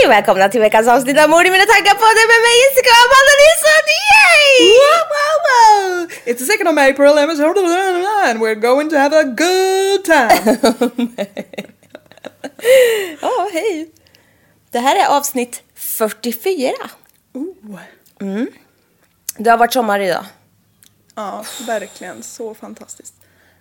Hej 0.00 0.06
och 0.06 0.12
välkomna 0.12 0.48
till 0.48 0.60
veckans 0.60 0.88
avsnitt 0.88 1.18
av 1.18 1.30
Mord 1.30 1.46
i 1.46 1.50
mina 1.50 1.64
tankar 1.64 1.94
podden 1.94 2.26
med 2.32 2.40
mig 2.46 2.54
Jessica 2.62 2.90
och 2.96 3.02
Amanda 3.06 3.34
Nilsson! 3.42 3.84
Yay! 4.10 4.52
Wow, 4.80 5.04
wow, 5.16 5.36
wow! 5.48 6.08
It's 6.26 6.38
the 6.38 6.44
second 6.44 6.68
of 6.68 6.78
April 6.78 7.18
and 7.18 8.40
we're 8.40 8.54
going 8.54 8.90
to 8.90 8.96
have 8.96 9.16
a 9.16 9.22
good 9.24 10.04
time. 10.04 10.56
Ja, 13.22 13.48
hej! 13.52 13.90
Det 14.70 14.78
här 14.78 14.96
är 14.96 15.16
avsnitt 15.16 15.62
44. 15.74 16.72
Ooh. 17.34 18.44
Det 19.36 19.50
har 19.50 19.58
varit 19.58 19.72
sommar 19.72 20.00
idag. 20.00 20.24
Ja, 21.14 21.44
verkligen. 21.66 22.22
Så 22.22 22.54
fantastiskt. 22.54 23.14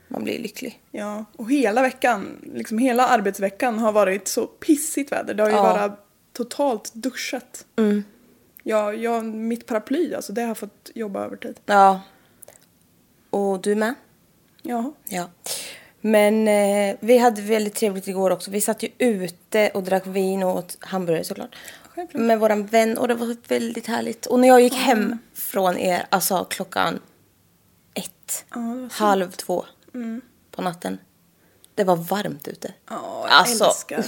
Man 0.08 0.24
blir 0.24 0.40
lycklig. 0.40 0.80
Ja, 0.92 1.26
och 1.38 1.52
hela 1.52 1.82
veckan, 1.82 2.38
liksom 2.54 2.78
hela 2.78 3.08
arbetsveckan 3.08 3.80
har 3.80 3.92
varit 3.92 4.28
så 4.28 4.48
pissigt 4.48 5.12
väder. 5.12 5.34
Det 5.34 5.44
har 5.44 5.50
ju 5.50 5.56
Ja. 5.56 5.64
bara 5.64 5.96
totalt 6.44 6.92
duschat. 6.94 7.66
Mm. 7.76 8.04
Ja, 8.64 8.94
jag, 8.94 9.26
mitt 9.26 9.66
paraply, 9.66 10.14
alltså 10.14 10.34
det 10.34 10.42
har 10.42 10.56
fått 10.56 10.92
jobba 10.96 11.26
övertid. 11.26 11.60
Ja. 11.66 12.02
Och 13.30 13.62
du 13.62 13.76
med? 13.76 13.94
Ja. 14.62 14.94
Ja. 15.10 15.30
Men 16.02 16.48
eh, 16.48 16.96
vi 17.00 17.18
hade 17.18 17.42
väldigt 17.42 17.76
trevligt 17.76 18.08
igår 18.08 18.32
också. 18.32 18.52
Vi 18.52 18.62
satt 18.62 18.84
ju 18.84 18.90
ute 18.98 19.70
och 19.74 19.84
drack 19.84 20.08
vin 20.08 20.44
och 20.44 20.56
åt 20.58 20.78
hamburgare 20.80 21.24
såklart. 21.24 21.56
Självklart. 21.90 22.22
Med 22.22 22.40
våran 22.40 22.66
vän 22.66 22.98
och 22.98 23.08
det 23.08 23.14
var 23.14 23.36
väldigt 23.48 23.88
härligt. 23.88 24.26
Och 24.26 24.40
när 24.40 24.48
jag 24.48 24.62
gick 24.62 24.74
hem 24.74 25.18
från 25.34 25.78
er, 25.78 26.06
alltså 26.10 26.46
klockan 26.50 27.00
ett, 27.94 28.46
Ja, 28.50 28.88
halv 28.92 29.32
två 29.32 29.66
på 30.52 30.62
natten. 30.62 30.98
Det 31.76 31.84
var 31.84 31.96
varmt 31.96 32.48
ute. 32.48 32.74
Ja, 32.90 33.22
jag 33.24 33.32
Alltså, 33.32 33.66
älskar. 33.66 34.06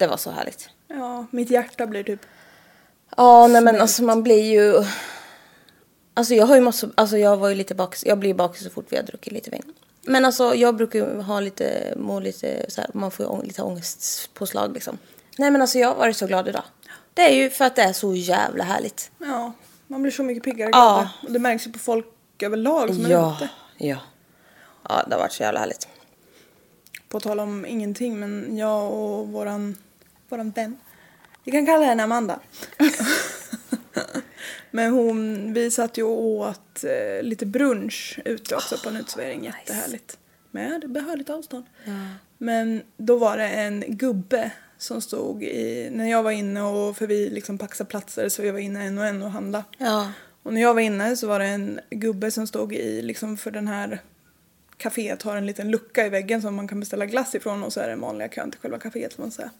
Det 0.00 0.06
var 0.06 0.16
så 0.16 0.30
härligt. 0.30 0.68
Ja, 0.88 1.26
mitt 1.30 1.50
hjärta 1.50 1.86
blir 1.86 2.02
typ... 2.04 2.20
Ja, 3.16 3.46
nej 3.46 3.62
men 3.62 3.80
alltså 3.80 4.02
man 4.02 4.22
blir 4.22 4.42
ju... 4.52 4.84
Alltså 6.14 6.34
jag 6.34 6.46
har 6.46 6.54
ju 6.54 6.60
massor, 6.60 6.90
alltså 6.94 7.18
jag 7.18 7.36
var 7.36 7.48
ju 7.48 7.54
lite 7.54 7.74
bakis, 7.74 8.04
jag 8.06 8.18
blir 8.18 8.34
bakis 8.34 8.64
så 8.64 8.70
fort 8.70 8.86
vi 8.88 8.96
har 8.96 9.02
druckit 9.02 9.32
lite 9.32 9.50
vin. 9.50 9.62
Men 10.02 10.24
alltså 10.24 10.54
jag 10.54 10.76
brukar 10.76 10.98
ju 10.98 11.20
ha 11.20 11.40
lite, 11.40 11.94
må 11.96 12.20
lite 12.20 12.66
så 12.70 12.80
här, 12.80 12.90
man 12.94 13.10
får 13.10 13.26
ju 13.26 13.32
ång- 13.32 13.44
lite 13.46 13.62
ångestpåslag 13.62 14.72
liksom. 14.72 14.98
Nej 15.38 15.50
men 15.50 15.60
alltså 15.60 15.78
jag 15.78 15.88
har 15.88 15.94
varit 15.94 16.16
så 16.16 16.26
glad 16.26 16.48
idag. 16.48 16.62
Det 17.14 17.22
är 17.22 17.34
ju 17.34 17.50
för 17.50 17.64
att 17.64 17.76
det 17.76 17.82
är 17.82 17.92
så 17.92 18.14
jävla 18.14 18.64
härligt. 18.64 19.10
Ja, 19.18 19.52
man 19.86 20.02
blir 20.02 20.12
så 20.12 20.22
mycket 20.22 20.44
piggare 20.44 20.70
Ja. 20.72 21.08
Och 21.22 21.32
det 21.32 21.38
märks 21.38 21.66
ju 21.66 21.72
på 21.72 21.78
folk 21.78 22.06
överlag 22.42 22.94
som 22.94 23.04
är 23.04 23.10
Ja, 23.10 23.36
ute. 23.36 23.48
ja. 23.76 23.96
Ja, 24.88 25.02
det 25.06 25.14
har 25.14 25.20
varit 25.22 25.32
så 25.32 25.42
jävla 25.42 25.60
härligt. 25.60 25.88
På 27.08 27.20
tal 27.20 27.40
om 27.40 27.66
ingenting, 27.66 28.20
men 28.20 28.56
jag 28.56 28.92
och 28.92 29.28
våran, 29.28 29.76
våran 30.30 30.50
vän. 30.50 30.76
Vi 31.44 31.52
kan 31.52 31.66
kalla 31.66 31.84
henne 31.84 32.02
Amanda. 32.02 32.40
men 34.70 34.92
hon, 34.92 35.52
vi 35.52 35.70
satt 35.70 35.98
ju 35.98 36.02
och 36.02 36.24
åt 36.24 36.84
eh, 36.84 37.22
lite 37.22 37.46
brunch 37.46 38.18
ute 38.24 38.56
också 38.56 38.76
på 38.78 38.88
en 38.88 38.96
uteservering. 38.96 39.44
Jättehärligt. 39.44 40.18
Med 40.50 40.90
behörigt 40.90 41.30
avstånd. 41.30 41.64
Men 42.38 42.82
då 42.96 43.16
var 43.16 43.36
det 43.36 43.48
en 43.48 43.84
gubbe 43.88 44.50
som 44.78 45.00
stod 45.00 45.42
i, 45.42 45.88
när 45.92 46.10
jag 46.10 46.22
var 46.22 46.30
inne 46.30 46.62
och, 46.62 46.96
för 46.96 47.06
vi 47.06 47.30
liksom 47.30 47.58
paxade 47.58 47.90
platser 47.90 48.28
så 48.28 48.42
vi 48.42 48.50
var 48.50 48.58
inne 48.58 48.84
en 48.84 48.98
och 48.98 49.06
en 49.06 49.22
och 49.22 49.30
handla. 49.30 49.64
Ja. 49.78 50.12
Och 50.42 50.54
när 50.54 50.60
jag 50.60 50.74
var 50.74 50.80
inne 50.80 51.16
så 51.16 51.26
var 51.26 51.38
det 51.38 51.46
en 51.46 51.80
gubbe 51.90 52.30
som 52.30 52.46
stod 52.46 52.72
i, 52.72 53.02
liksom 53.02 53.36
för 53.36 53.50
den 53.50 53.68
här 53.68 54.00
kaféet 54.76 55.22
har 55.22 55.36
en 55.36 55.46
liten 55.46 55.70
lucka 55.70 56.06
i 56.06 56.08
väggen 56.08 56.42
som 56.42 56.54
man 56.54 56.68
kan 56.68 56.80
beställa 56.80 57.06
glass 57.06 57.34
ifrån 57.34 57.62
och 57.62 57.72
så 57.72 57.80
är 57.80 57.84
det 57.84 57.92
den 57.92 58.00
vanliga 58.00 58.28
kön 58.28 58.50
till 58.50 58.60
själva 58.60 58.78
kaféet 58.78 59.12
som 59.14 59.22
man 59.22 59.30
säger. 59.30 59.50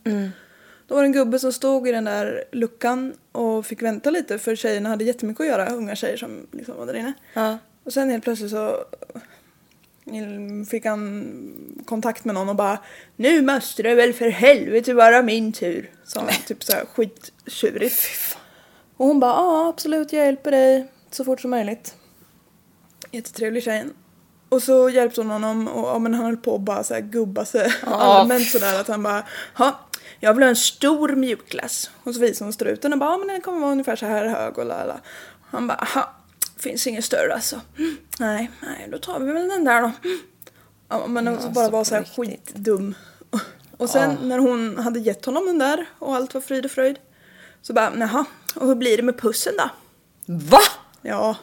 Då 0.90 0.96
var 0.96 1.02
det 1.02 1.06
en 1.06 1.12
gubbe 1.12 1.38
som 1.38 1.52
stod 1.52 1.88
i 1.88 1.92
den 1.92 2.04
där 2.04 2.44
luckan 2.52 3.14
och 3.32 3.66
fick 3.66 3.82
vänta 3.82 4.10
lite 4.10 4.38
för 4.38 4.56
tjejerna 4.56 4.88
hade 4.88 5.04
jättemycket 5.04 5.40
att 5.40 5.46
göra, 5.46 5.70
unga 5.70 5.96
tjejer 5.96 6.16
som 6.16 6.46
liksom 6.52 6.76
var 6.76 6.86
där 6.86 6.94
inne. 6.94 7.12
Ja. 7.34 7.58
Och 7.84 7.92
sen 7.92 8.10
helt 8.10 8.24
plötsligt 8.24 8.50
så 8.50 8.84
fick 10.70 10.84
han 10.84 11.26
kontakt 11.84 12.24
med 12.24 12.34
någon 12.34 12.48
och 12.48 12.56
bara 12.56 12.78
Nu 13.16 13.42
måste 13.42 13.82
det 13.82 13.94
väl 13.94 14.12
för 14.12 14.28
helvete 14.28 14.94
vara 14.94 15.22
min 15.22 15.52
tur. 15.52 15.90
Sa 16.04 16.20
han 16.20 16.28
typ 16.46 16.64
såhär 16.64 16.84
skittjurigt. 16.84 18.08
Och 18.96 19.06
hon 19.06 19.20
bara 19.20 19.32
ja 19.32 19.68
absolut 19.68 20.12
jag 20.12 20.26
hjälper 20.26 20.50
dig 20.50 20.86
så 21.10 21.24
fort 21.24 21.40
som 21.40 21.50
möjligt. 21.50 21.94
Jättetrevlig 23.10 23.62
tjejen. 23.62 23.94
Och 24.48 24.62
så 24.62 24.90
hjälpte 24.90 25.20
hon 25.20 25.30
honom 25.30 25.68
och 25.68 25.88
ja, 25.88 25.98
men 25.98 26.14
han 26.14 26.24
höll 26.24 26.36
på 26.36 26.54
att 26.54 26.60
bara 26.60 26.84
så 26.84 26.94
här 26.94 27.00
gubba 27.00 27.44
sig 27.44 27.72
allmänt 27.82 28.48
sådär 28.48 28.80
att 28.80 28.88
han 28.88 29.02
bara 29.02 29.24
ja 29.58 29.86
jag 30.20 30.34
vill 30.34 30.42
ha 30.42 30.48
en 30.48 30.56
stor 30.56 31.08
mjukglass. 31.08 31.90
Och 32.04 32.14
så 32.14 32.20
visade 32.20 32.44
hon 32.46 32.52
struten 32.52 32.92
och 32.92 32.98
bara 32.98 33.10
ja 33.10 33.16
men 33.16 33.28
den 33.28 33.40
kommer 33.40 33.60
vara 33.60 33.72
ungefär 33.72 33.96
så 33.96 34.06
här 34.06 34.26
hög 34.26 34.58
och 34.58 34.66
lala. 34.66 35.00
Han 35.50 35.66
bara 35.66 35.78
aha 35.78 36.10
finns 36.56 36.86
ingen 36.86 37.02
större 37.02 37.34
alltså. 37.34 37.60
Mm, 37.78 37.96
nej, 38.18 38.50
nej 38.62 38.88
då 38.92 38.98
tar 38.98 39.20
vi 39.20 39.32
väl 39.32 39.48
den 39.48 39.64
där 39.64 39.82
då. 39.82 39.90
Mm. 40.04 40.20
Ja, 40.88 41.06
men 41.06 41.28
alltså 41.28 41.48
bara 41.48 41.68
var 41.68 41.84
så 41.84 41.94
här 41.94 42.02
riktigt. 42.02 42.16
skitdum. 42.54 42.94
Och 43.76 43.90
sen 43.90 44.16
när 44.22 44.38
hon 44.38 44.78
hade 44.78 45.00
gett 45.00 45.24
honom 45.24 45.46
den 45.46 45.58
där 45.58 45.86
och 45.98 46.16
allt 46.16 46.34
var 46.34 46.40
frid 46.40 46.64
och 46.64 46.70
fröjd. 46.70 46.98
Så 47.62 47.72
bara, 47.72 47.92
jaha, 47.98 48.24
och 48.54 48.66
hur 48.66 48.74
blir 48.74 48.96
det 48.96 49.02
med 49.02 49.18
pussen 49.18 49.52
då? 49.58 49.70
Va? 50.26 50.60
Ja. 51.02 51.36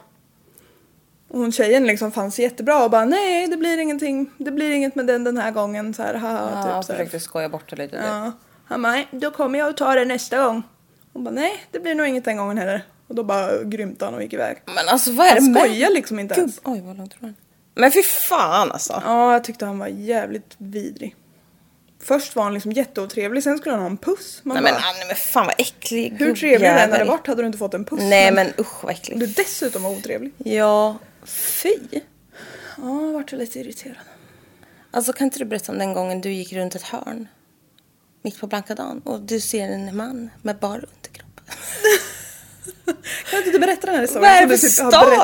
Och 1.27 1.39
hon 1.39 1.51
tjejen 1.51 1.87
liksom 1.87 2.11
fanns 2.11 2.39
jättebra 2.39 2.83
och 2.83 2.91
bara 2.91 3.05
nej 3.05 3.47
det 3.47 3.57
blir 3.57 3.77
ingenting, 3.77 4.31
det 4.37 4.51
blir 4.51 4.71
inget 4.71 4.95
med 4.95 5.07
den 5.07 5.23
den 5.23 5.37
här 5.37 5.51
gången 5.51 5.93
så 5.93 6.03
här 6.03 6.13
haha 6.13 6.49
Ja, 6.53 6.63
typ 6.63 6.85
så 6.85 6.93
här. 6.93 6.99
försökte 6.99 7.19
skoja 7.19 7.49
bort 7.49 7.69
det 7.69 7.75
lite. 7.75 7.95
typ. 7.97 8.05
Ja. 8.05 8.31
Han 8.67 8.81
bara 8.81 8.91
nej 8.91 9.07
då 9.11 9.31
kommer 9.31 9.59
jag 9.59 9.69
att 9.69 9.77
ta 9.77 9.95
det 9.95 10.05
nästa 10.05 10.45
gång. 10.45 10.63
Hon 11.13 11.23
bara 11.23 11.31
nej 11.31 11.63
det 11.71 11.79
blir 11.79 11.95
nog 11.95 12.07
inget 12.07 12.25
den 12.25 12.37
gången 12.37 12.57
heller. 12.57 12.85
Och 13.07 13.15
då 13.15 13.23
bara 13.23 13.63
grymtade 13.63 14.05
han 14.05 14.15
och 14.15 14.23
gick 14.23 14.33
iväg. 14.33 14.57
Men 14.65 14.87
alltså 14.87 15.11
vad 15.11 15.27
är 15.27 15.35
det 15.35 15.41
Han 15.41 15.51
med? 15.51 15.63
skojar 15.63 15.89
liksom 15.89 16.19
inte 16.19 16.35
ens. 16.35 16.55
Gubb. 16.59 16.73
Oj, 16.73 16.81
vad 16.81 16.97
långt 16.97 17.15
var. 17.19 17.33
Men 17.75 17.91
fy 17.91 18.03
fan 18.03 18.71
alltså. 18.71 19.01
Ja 19.05 19.33
jag 19.33 19.43
tyckte 19.43 19.65
han 19.65 19.79
var 19.79 19.87
jävligt 19.87 20.55
vidrig. 20.57 21.15
Först 22.03 22.35
var 22.35 22.43
han 22.43 22.53
liksom 22.53 22.71
jätteotrevlig, 22.71 23.43
sen 23.43 23.57
skulle 23.57 23.73
han 23.75 23.81
ha 23.81 23.89
en 23.89 23.97
puss. 23.97 24.39
Man 24.43 24.55
Nej 24.55 24.63
men, 24.63 24.73
bara, 24.73 24.91
nej, 24.91 25.07
men 25.07 25.15
fan 25.15 25.45
vad 25.45 25.55
äcklig 25.57 26.15
hur 26.19 26.35
trevlig 26.35 26.69
du 26.69 26.73
än 26.73 26.91
hade 26.91 27.03
varit 27.03 27.27
hade 27.27 27.41
du 27.41 27.45
inte 27.45 27.57
fått 27.57 27.73
en 27.73 27.85
puss. 27.85 27.99
Nej 28.03 28.31
men 28.31 28.47
usch 28.59 28.83
vad 28.83 28.91
äcklig. 28.91 29.19
Du 29.19 29.27
dessutom 29.27 29.83
var 29.83 29.91
otrevlig. 29.91 30.33
Ja, 30.37 30.97
fy. 31.25 31.75
Ja, 31.91 32.01
jag 33.01 33.13
vart 33.13 33.31
lite 33.31 33.59
irriterad. 33.59 33.95
Alltså 34.91 35.13
kan 35.13 35.25
inte 35.25 35.39
du 35.39 35.45
berätta 35.45 35.71
om 35.71 35.77
den 35.77 35.93
gången 35.93 36.21
du 36.21 36.31
gick 36.33 36.53
runt 36.53 36.75
ett 36.75 36.83
hörn 36.83 37.27
mitt 38.21 38.39
på 38.39 38.47
blanka 38.47 38.75
dagen 38.75 39.01
och 39.05 39.21
du 39.21 39.39
ser 39.39 39.69
en 39.69 39.95
man 39.97 40.29
med 40.41 40.57
bar 40.59 40.75
underkropp? 40.75 41.41
Kan 43.31 43.39
inte 43.39 43.51
du 43.51 43.59
berätta 43.59 43.85
den 43.85 43.95
här 43.95 44.01
historien? 44.01 44.31
Vad 44.31 44.43
är 44.43 44.47
det 44.47 44.57
för 44.57 44.67
typ 44.67 44.73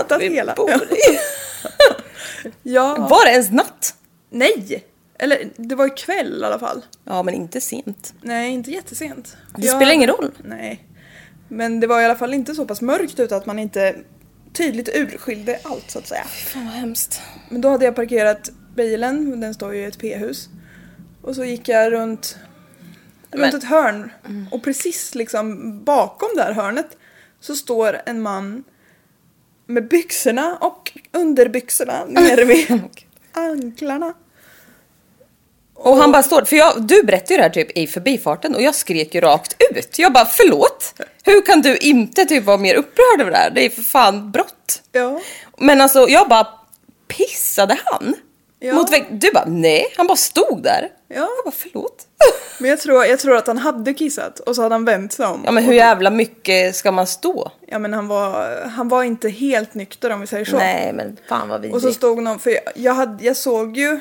stad 0.07 0.19
vi 0.19 0.29
hela? 0.29 0.53
bor 0.55 0.71
i? 0.71 1.19
Ja. 2.63 3.07
Var 3.09 3.25
det 3.25 3.31
ens 3.31 3.51
natt? 3.51 3.95
Nej! 4.29 4.83
Eller 5.19 5.49
det 5.55 5.75
var 5.75 5.85
ju 5.85 5.93
kväll 5.93 6.41
i 6.41 6.45
alla 6.45 6.59
fall. 6.59 6.85
Ja 7.03 7.23
men 7.23 7.33
inte 7.33 7.61
sent. 7.61 8.13
Nej, 8.21 8.51
inte 8.51 8.71
jättesent. 8.71 9.37
Det 9.57 9.67
spelar 9.67 9.91
ingen 9.91 10.09
roll. 10.09 10.31
Nej. 10.43 10.87
Men 11.47 11.79
det 11.79 11.87
var 11.87 12.01
i 12.01 12.05
alla 12.05 12.15
fall 12.15 12.33
inte 12.33 12.55
så 12.55 12.65
pass 12.65 12.81
mörkt 12.81 13.19
ut 13.19 13.31
att 13.31 13.45
man 13.45 13.59
inte 13.59 13.95
tydligt 14.53 14.89
urskilde 14.95 15.59
allt 15.63 15.91
så 15.91 15.99
att 15.99 16.07
säga. 16.07 16.23
Fan 16.23 16.65
vad 16.65 16.73
hemskt. 16.73 17.21
Men 17.49 17.61
då 17.61 17.69
hade 17.69 17.85
jag 17.85 17.95
parkerat 17.95 18.49
bilen, 18.75 19.41
den 19.41 19.53
står 19.53 19.75
ju 19.75 19.81
i 19.81 19.85
ett 19.85 19.99
p-hus. 19.99 20.49
Och 21.21 21.35
så 21.35 21.43
gick 21.43 21.69
jag 21.69 21.91
runt, 21.91 22.37
runt 23.33 23.41
Men- 23.53 23.55
ett 23.55 23.63
hörn. 23.63 24.11
Och 24.51 24.63
precis 24.63 25.15
liksom 25.15 25.59
bakom 25.83 26.29
det 26.35 26.43
här 26.43 26.51
hörnet 26.53 26.97
så 27.39 27.55
står 27.55 28.01
en 28.05 28.21
man 28.21 28.63
med 29.67 29.87
byxorna 29.87 30.57
och 30.61 30.91
underbyxorna 31.11 32.05
nere 32.07 32.45
vid 32.45 32.81
anklarna. 33.33 34.13
Och 35.75 35.95
han 35.97 36.11
bara 36.11 36.23
står, 36.23 36.41
för 36.45 36.55
jag, 36.55 36.81
du 36.87 37.03
berättade 37.03 37.33
ju 37.33 37.37
det 37.37 37.43
här 37.43 37.49
typ 37.49 37.77
i 37.77 37.87
förbifarten 37.87 38.55
och 38.55 38.61
jag 38.61 38.75
skrek 38.75 39.15
ju 39.15 39.21
rakt 39.21 39.55
ut. 39.71 39.99
Jag 39.99 40.13
bara 40.13 40.25
förlåt? 40.25 40.93
Hur 41.23 41.45
kan 41.45 41.61
du 41.61 41.77
inte 41.77 42.25
typ 42.25 42.43
vara 42.43 42.57
mer 42.57 42.75
upprörd 42.75 43.21
över 43.21 43.31
det 43.31 43.37
här? 43.37 43.49
Det 43.49 43.65
är 43.65 43.69
för 43.69 43.81
fan 43.81 44.31
brott. 44.31 44.81
Ja. 44.91 45.21
Men 45.57 45.81
alltså 45.81 46.09
jag 46.09 46.29
bara 46.29 46.47
pissade 47.07 47.77
han? 47.85 48.15
Ja. 48.65 48.73
Mot 48.73 48.91
vägg. 48.91 49.05
Du 49.11 49.31
bara 49.33 49.45
nej, 49.45 49.85
han 49.97 50.07
bara 50.07 50.17
stod 50.17 50.63
där. 50.63 50.89
Ja. 51.07 51.15
Jag 51.15 51.45
bara 51.45 51.51
förlåt. 51.51 52.07
Men 52.59 52.69
jag 52.69 52.79
tror, 52.79 53.05
jag 53.05 53.19
tror 53.19 53.35
att 53.37 53.47
han 53.47 53.57
hade 53.57 53.93
kissat 53.93 54.39
och 54.39 54.55
så 54.55 54.61
hade 54.61 54.75
han 54.75 54.85
vänt 54.85 55.13
sig 55.13 55.25
om. 55.25 55.41
Ja 55.45 55.51
men 55.51 55.63
hur 55.63 55.73
jävla 55.73 56.09
mycket 56.09 56.75
ska 56.75 56.91
man 56.91 57.07
stå? 57.07 57.51
Ja 57.67 57.79
men 57.79 57.93
han 57.93 58.07
var, 58.07 58.61
han 58.65 58.89
var 58.89 59.03
inte 59.03 59.29
helt 59.29 59.73
nykter 59.73 60.09
om 60.09 60.21
vi 60.21 60.27
säger 60.27 60.45
så. 60.45 60.57
Nej 60.57 60.93
men 60.93 61.17
fan 61.29 61.49
vad 61.49 61.59
Och 61.59 61.65
så 61.65 61.71
vidrigt. 61.71 61.95
stod 61.95 62.23
någon, 62.23 62.39
för 62.39 62.49
jag, 62.49 62.61
jag, 62.75 62.93
hade, 62.93 63.25
jag 63.25 63.37
såg 63.37 63.77
ju 63.77 63.99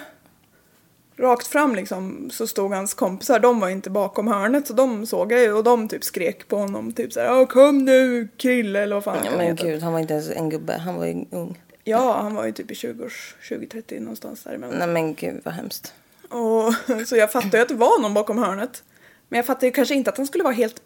rakt 1.18 1.46
fram 1.46 1.74
liksom 1.74 2.30
så 2.32 2.46
stod 2.46 2.72
hans 2.72 2.94
kompisar, 2.94 3.38
de 3.38 3.60
var 3.60 3.68
inte 3.68 3.90
bakom 3.90 4.28
hörnet 4.28 4.66
så 4.66 4.72
de 4.72 5.06
såg 5.06 5.32
jag 5.32 5.40
ju 5.40 5.52
och 5.52 5.64
de 5.64 5.88
typ 5.88 6.04
skrek 6.04 6.48
på 6.48 6.56
honom 6.56 6.92
typ 6.92 7.12
såhär 7.12 7.40
Åh, 7.40 7.46
kom 7.46 7.84
nu 7.84 8.28
Krille 8.36 8.82
eller 8.82 8.94
vad 8.96 9.04
fan 9.04 9.18
Ja, 9.24 9.30
men 9.36 9.56
gud 9.56 9.82
han 9.82 9.92
var 9.92 10.00
inte 10.00 10.14
ens 10.14 10.30
en 10.30 10.50
gubbe, 10.50 10.72
han 10.72 10.94
var 10.94 11.06
ju 11.06 11.24
ung. 11.30 11.58
Ja 11.84 12.12
han 12.22 12.34
var 12.34 12.46
ju 12.46 12.52
typ 12.52 12.70
i 12.70 12.74
20-års, 12.74 13.34
20-30 13.42 14.00
någonstans 14.00 14.42
däremellan. 14.42 14.78
Nej 14.78 14.88
men 14.88 15.14
gud 15.14 15.40
vad 15.44 15.54
hemskt. 15.54 15.94
Och, 16.28 16.74
så 17.06 17.16
jag 17.16 17.32
fattade 17.32 17.56
ju 17.56 17.62
att 17.62 17.68
det 17.68 17.74
var 17.74 18.00
någon 18.02 18.14
bakom 18.14 18.38
hörnet. 18.38 18.82
Men 19.28 19.36
jag 19.36 19.46
fattade 19.46 19.66
ju 19.66 19.72
kanske 19.72 19.94
inte 19.94 20.10
att 20.10 20.16
han 20.16 20.26
skulle 20.26 20.44
vara 20.44 20.54
helt 20.54 20.82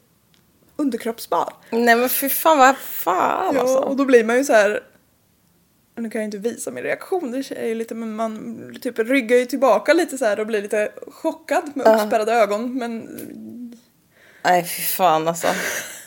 underkroppsbar. 0.76 1.52
Nej 1.70 1.96
men 1.96 2.08
fy 2.08 2.28
fan 2.28 2.58
vad 2.58 2.76
fan 2.76 3.54
Ja, 3.54 3.60
alltså. 3.60 3.78
och 3.78 3.96
då 3.96 4.04
blir 4.04 4.24
man 4.24 4.36
ju 4.36 4.44
så 4.44 4.52
här. 4.52 4.82
Nu 5.98 6.10
kan 6.10 6.20
jag 6.20 6.26
inte 6.26 6.38
visa 6.38 6.70
min 6.70 6.84
reaktion, 6.84 7.30
det 7.30 7.50
är 7.50 7.66
ju 7.66 7.74
lite, 7.74 7.94
men 7.94 8.16
man 8.16 8.76
typ 8.82 8.98
ryggar 8.98 9.36
ju 9.36 9.44
tillbaka 9.46 9.92
lite 9.92 10.18
så 10.18 10.24
här 10.24 10.40
och 10.40 10.46
blir 10.46 10.62
lite 10.62 10.92
chockad 11.08 11.70
med 11.74 11.86
uppspärrade 11.86 12.32
ögon. 12.32 12.74
Men 12.78 13.08
Nej 14.44 14.64
fy 14.64 14.82
fan 14.82 15.28
alltså. 15.28 15.46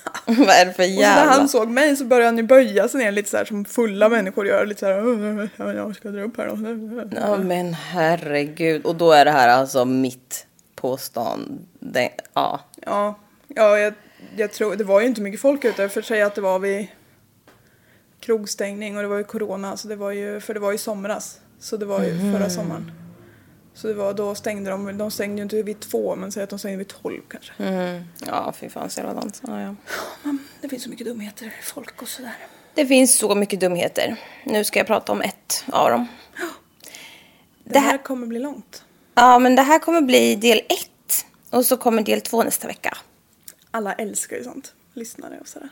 vad 0.25 0.49
är 0.49 0.65
det 0.65 0.73
för 0.73 0.83
och 0.83 0.89
så 0.89 0.95
när 0.95 1.01
jävla... 1.01 1.31
han 1.31 1.49
såg 1.49 1.69
mig 1.69 1.95
så 1.95 2.05
började 2.05 2.25
han 2.27 2.37
ju 2.37 2.43
böja 2.43 2.87
sig 2.87 2.99
ner 2.99 3.11
lite 3.11 3.29
så 3.29 3.37
här 3.37 3.45
som 3.45 3.65
fulla 3.65 4.09
människor 4.09 4.47
gör. 4.47 4.65
Lite 4.65 4.79
så 4.79 4.85
här, 4.85 5.07
"Åh, 5.07 5.47
ja, 5.57 5.73
jag 5.73 5.95
ska 5.95 6.09
dra 6.09 6.21
upp 6.21 6.37
här 6.37 6.47
då. 6.47 7.17
Ja 7.21 7.37
men 7.37 7.73
herregud. 7.73 8.85
Och 8.85 8.95
då 8.95 9.11
är 9.11 9.25
det 9.25 9.31
här 9.31 9.47
alltså 9.47 9.85
mitt 9.85 10.45
på 10.75 10.97
stan. 10.97 11.59
Det, 11.79 12.09
ja. 12.33 12.59
Ja, 12.85 13.19
ja 13.47 13.79
jag, 13.79 13.93
jag 14.35 14.51
tror, 14.51 14.75
det 14.75 14.83
var 14.83 15.01
ju 15.01 15.07
inte 15.07 15.21
mycket 15.21 15.41
folk 15.41 15.65
ute 15.65 15.89
för 15.89 15.99
att 15.99 16.05
säga 16.05 16.25
att 16.25 16.35
det 16.35 16.41
var 16.41 16.59
vid 16.59 16.87
krogstängning 18.19 18.95
och 18.95 19.01
det 19.01 19.07
var 19.07 19.17
ju 19.17 19.23
corona, 19.23 19.77
så 19.77 19.87
det 19.87 19.95
var 19.95 20.11
ju, 20.11 20.39
för 20.39 20.53
det 20.53 20.59
var 20.59 20.71
ju 20.71 20.77
somras. 20.77 21.39
Så 21.59 21.77
det 21.77 21.85
var 21.85 22.03
ju 22.03 22.33
förra 22.33 22.49
sommaren. 22.49 22.91
Så 23.81 23.87
det 23.87 23.93
var, 23.93 24.13
då 24.13 24.35
stängde 24.35 24.69
de, 24.71 24.97
de 24.97 25.11
stängde 25.11 25.35
ju 25.37 25.43
inte 25.43 25.63
vid 25.63 25.79
två 25.79 26.15
men 26.15 26.31
säg 26.31 26.43
att 26.43 26.49
de 26.49 26.59
stängde 26.59 26.77
vid 26.77 26.87
tolv 26.87 27.21
kanske. 27.29 27.51
Mm. 27.57 28.03
Ja 28.27 28.53
fy 28.59 28.69
fan 28.69 28.89
så 28.89 28.99
jävla 28.99 29.13
dans. 29.13 29.41
Ja, 29.47 29.61
ja. 29.61 29.75
Det 30.61 30.69
finns 30.69 30.83
så 30.83 30.89
mycket 30.89 31.07
dumheter 31.07 31.45
i 31.45 31.51
folk 31.63 32.01
och 32.01 32.07
sådär. 32.07 32.35
Det 32.73 32.85
finns 32.85 33.17
så 33.17 33.35
mycket 33.35 33.59
dumheter. 33.59 34.15
Nu 34.45 34.63
ska 34.63 34.79
jag 34.79 34.87
prata 34.87 35.11
om 35.11 35.21
ett 35.21 35.63
av 35.71 35.89
dem. 35.91 36.07
Det, 37.63 37.73
Det 37.73 37.79
här 37.79 37.91
här- 37.91 37.97
kommer 38.03 38.27
bli 38.27 38.39
långt. 38.39 38.83
Ja 39.15 39.39
men 39.39 39.55
det 39.55 39.61
här 39.61 39.79
kommer 39.79 40.01
bli 40.01 40.35
del 40.35 40.57
ett. 40.57 41.25
Och 41.49 41.65
så 41.65 41.77
kommer 41.77 42.01
del 42.01 42.21
två 42.21 42.43
nästa 42.43 42.67
vecka. 42.67 42.97
Alla 43.71 43.93
älskar 43.93 44.37
ju 44.37 44.43
sånt. 44.43 44.73
Lyssnare 44.93 45.37
och 45.41 45.47
sådär. 45.47 45.69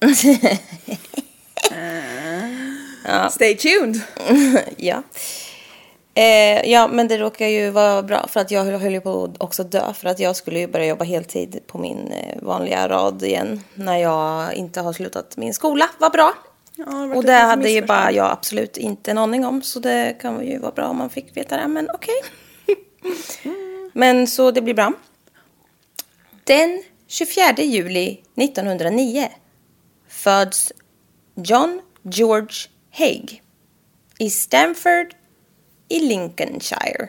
Stay 3.30 3.56
tuned! 3.56 4.00
ja. 4.76 5.02
Eh, 6.14 6.70
ja, 6.70 6.88
men 6.88 7.08
det 7.08 7.18
råkar 7.18 7.46
ju 7.46 7.70
vara 7.70 8.02
bra 8.02 8.26
för 8.26 8.40
att 8.40 8.50
jag 8.50 8.64
höll 8.64 8.92
ju 8.92 9.00
på 9.00 9.24
att 9.24 9.42
också 9.42 9.64
dö 9.64 9.92
för 9.92 10.08
att 10.08 10.18
jag 10.18 10.36
skulle 10.36 10.58
ju 10.58 10.66
börja 10.66 10.86
jobba 10.86 11.04
heltid 11.04 11.60
på 11.66 11.78
min 11.78 12.12
eh, 12.12 12.42
vanliga 12.42 12.88
rad 12.88 13.22
igen 13.22 13.64
när 13.74 13.96
jag 13.96 14.54
inte 14.54 14.80
har 14.80 14.92
slutat 14.92 15.36
min 15.36 15.54
skola. 15.54 15.88
Vad 15.98 16.12
bra. 16.12 16.34
Ja, 16.76 16.84
det 16.84 17.16
Och 17.16 17.24
det 17.24 17.32
hade 17.32 17.70
ju 17.70 17.82
bara 17.82 18.12
jag 18.12 18.30
absolut 18.30 18.76
inte 18.76 19.10
en 19.10 19.18
aning 19.18 19.46
om 19.46 19.62
så 19.62 19.78
det 19.80 20.16
kan 20.20 20.46
ju 20.46 20.58
vara 20.58 20.72
bra 20.72 20.86
om 20.86 20.96
man 20.96 21.10
fick 21.10 21.36
veta 21.36 21.56
det, 21.56 21.68
men 21.68 21.88
okej. 21.94 22.14
men 23.92 24.26
så 24.26 24.50
det 24.50 24.62
blir 24.62 24.74
bra. 24.74 24.92
Den 26.44 26.82
24 27.06 27.44
juli 27.56 28.20
1909 28.36 29.28
föds 30.08 30.72
John 31.34 31.80
George 32.02 32.56
Haig 32.90 33.42
i 34.18 34.30
Stamford 34.30 35.14
i 35.90 36.00
Lincolnshire. 36.00 37.08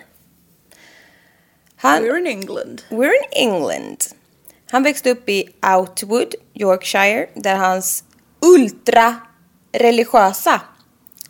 Han, 1.76 2.04
We're 2.04 2.18
in 2.18 2.28
England. 2.28 2.84
We're 2.90 3.14
in 3.14 3.30
England. 3.32 4.04
Han 4.72 4.84
växte 4.84 5.12
upp 5.12 5.30
i 5.30 5.50
Outwood, 5.78 6.36
Yorkshire, 6.54 7.30
där 7.36 7.56
hans 7.56 8.04
ultra-religiösa 8.40 10.62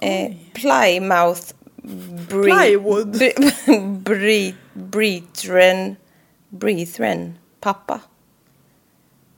eh, 0.02 0.32
Plymouth 0.54 1.42
Bre- 1.84 2.44
Plywood. 2.44 3.16
Bre- 3.16 3.52
Bre- 4.04 4.54
Brethren, 4.74 5.96
Brethren, 6.50 7.38
pappa, 7.60 8.00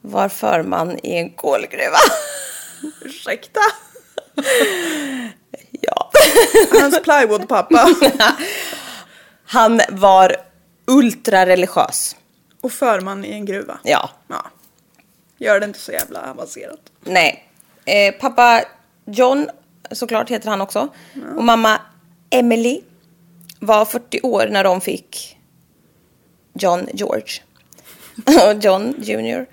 var 0.02 0.30
förman 0.30 1.00
i 1.04 1.16
en 1.18 1.30
kolgruva. 1.30 1.98
Ursäkta? 3.02 3.60
ja. 5.82 6.12
Hans 6.82 7.02
plywoodpappa. 7.02 7.90
Han 9.46 9.82
var 9.90 10.36
ultra-religiös. 10.86 12.16
och 12.62 12.72
förman 12.72 13.26
i 13.26 13.32
en 13.32 13.46
gruva. 13.46 13.78
Ja. 13.84 14.10
Ja. 14.28 14.46
Gör 15.38 15.60
det 15.60 15.66
inte 15.66 15.80
så 15.80 15.92
jävla 15.92 16.32
avancerat. 16.32 16.80
Nej. 17.02 17.50
Eh, 17.86 18.14
pappa 18.20 18.62
John, 19.06 19.50
såklart 19.92 20.30
heter 20.30 20.50
han 20.50 20.62
också. 20.62 20.88
Och 21.38 21.44
mamma 21.44 21.82
Emily 22.30 22.82
var 23.60 23.86
40 23.86 24.20
år 24.24 24.48
när 24.52 24.64
de 24.64 24.82
fick 24.82 25.38
John 26.54 26.88
George. 26.94 27.42
och 28.26 28.64
John 28.64 28.96
Junior. 28.98 29.46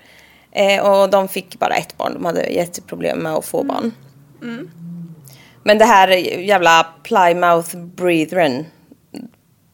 Eh, 0.51 0.85
och 0.85 1.09
de 1.09 1.27
fick 1.27 1.59
bara 1.59 1.75
ett 1.75 1.97
barn. 1.97 2.13
De 2.13 2.25
hade 2.25 2.41
jätteproblem 2.47 3.19
med 3.19 3.33
att 3.33 3.45
få 3.45 3.63
barn. 3.63 3.91
Men 5.63 5.77
det 5.77 5.85
här 5.85 6.07
jävla 6.07 6.87
Plymouth 7.03 7.77
Brethren. 7.77 8.65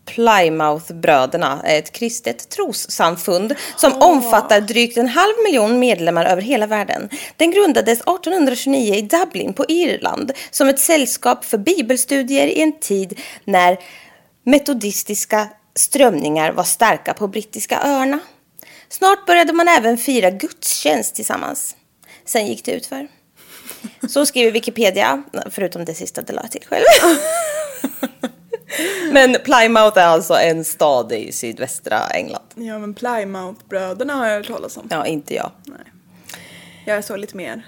Plymouth-bröderna 0.06 1.62
är 1.63 1.79
ett 1.79 1.91
kristet 1.91 2.50
trossamfund 2.50 3.56
som 3.75 3.94
omfattar 4.01 4.62
drygt 4.62 4.98
en 4.98 5.08
halv 5.08 5.34
miljon 5.46 5.79
medlemmar 5.79 6.25
över 6.25 6.41
hela 6.41 6.67
världen. 6.67 7.10
Den 7.38 7.51
grundades 7.51 8.01
1829 8.01 8.96
i 8.96 9.01
Dublin 9.01 9.53
på 9.53 9.65
Irland 9.67 10.32
som 10.51 10.70
ett 10.70 10.79
sällskap 10.79 11.46
för 11.46 11.58
bibelstudier 11.58 12.48
i 12.48 12.62
en 12.62 12.79
tid 12.79 13.20
när 13.44 13.77
metodistiska 14.44 15.48
strömningar 15.75 16.51
var 16.51 16.63
starka 16.63 17.13
på 17.13 17.27
brittiska 17.27 17.79
öarna. 17.84 18.20
Snart 18.89 19.25
började 19.25 19.53
man 19.53 19.67
även 19.67 19.98
fira 19.98 20.29
gudstjänst 20.29 21.15
tillsammans. 21.15 21.75
Sen 22.25 22.48
gick 22.48 22.65
det 22.65 22.72
utför. 22.72 23.08
Så 24.09 24.25
skriver 24.25 24.51
Wikipedia, 24.51 25.24
förutom 25.50 25.86
det 25.86 25.93
sista 25.93 26.21
det 26.21 26.33
la 26.33 26.47
till 26.47 26.63
själv. 26.67 26.86
Men 29.12 29.38
Plymouth 29.43 29.97
är 30.00 30.05
alltså 30.07 30.33
en 30.33 30.65
stad 30.65 31.12
i 31.12 31.31
sydvästra 31.31 32.07
England. 32.07 32.43
Ja 32.55 32.79
men 32.79 32.93
Plymouth-bröderna 32.93 34.13
har 34.13 34.27
jag 34.27 34.36
hört 34.38 34.47
talas 34.47 34.77
om. 34.77 34.88
Ja, 34.91 35.05
inte 35.05 35.33
jag. 35.36 35.51
Nej. 35.65 35.77
Jag 36.86 36.97
är 36.97 37.01
så 37.01 37.15
lite 37.15 37.38
mer 37.38 37.65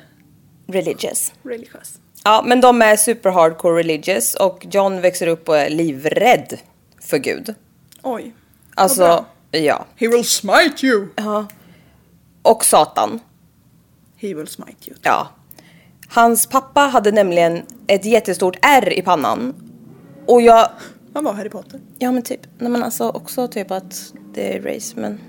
Religious. 0.68 1.34
religiös. 1.44 2.00
Ja, 2.24 2.44
men 2.46 2.62
de 2.62 2.82
är 2.82 2.96
super 2.96 3.30
hardcore 3.30 3.80
religious 3.80 4.36
och 4.36 4.66
John 4.72 5.02
växer 5.02 5.28
upp 5.28 5.50
och 5.50 5.58
är 5.58 5.70
livrädd 5.70 6.60
för 7.02 7.18
Gud. 7.18 7.56
Oj. 8.02 8.34
Alltså, 8.76 9.02
bra. 9.02 9.26
ja. 9.52 9.86
He 9.96 10.08
will 10.08 10.26
smite 10.26 10.86
you! 10.86 11.08
Och 12.42 12.66
Satan. 12.66 13.20
He 14.18 14.34
will 14.34 14.48
smite 14.48 14.90
you. 14.90 14.98
Ja. 15.02 15.28
Hans 16.10 16.48
pappa 16.48 16.82
hade 16.82 17.12
nämligen 17.12 17.62
ett 17.88 18.06
jättestort 18.06 18.58
R 18.62 18.94
i 18.94 19.02
pannan. 19.02 19.56
Och 20.26 20.42
jag... 20.42 20.70
Han 21.14 21.24
var 21.24 21.34
Harry 21.34 21.50
Potter. 21.50 21.80
Ja 22.00 22.12
men 22.12 22.24
typ. 22.24 22.40
Nej 22.58 22.72
men 22.72 22.84
alltså 22.84 23.10
också 23.10 23.48
typ 23.48 23.72
att 23.72 24.14
det 24.34 24.56
är 24.56 24.62
race 24.62 24.94
men... 25.00 25.20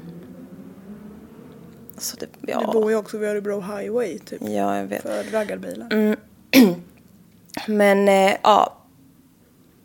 Alltså 1.94 2.16
det... 2.20 2.26
Du 2.40 2.52
Ja. 2.52 2.70
bor 2.72 2.90
ju 2.90 2.96
också 2.96 3.18
vid 3.18 3.28
Örebro 3.28 3.60
Highway 3.60 4.18
typ. 4.18 4.40
Ja 4.42 4.76
jag 4.76 4.84
vet. 4.86 5.02
För 5.02 5.24
raggarbilar. 5.32 5.88
Mm. 5.92 6.16
Men 7.66 8.08
eh, 8.08 8.32
ja. 8.42 8.76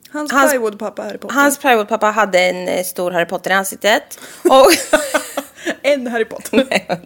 Hans, 0.09 0.31
Hans- 0.31 0.51
plywoodpappa 0.51 1.03
Harry 1.03 1.17
Potter. 1.17 1.35
Hans 1.35 1.57
plywoodpappa 1.59 2.07
hade 2.11 2.39
en 2.39 2.67
eh, 2.67 2.83
stor 2.83 3.11
Harry 3.11 3.25
Potter 3.25 3.51
i 3.51 3.53
ansiktet. 3.53 4.19
Och... 4.43 4.67
en 5.81 6.07
Harry 6.07 6.25
Potter. 6.25 6.67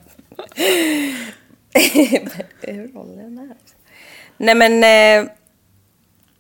Nej 4.40 4.56
men... 4.56 4.84
Eh, 5.26 5.32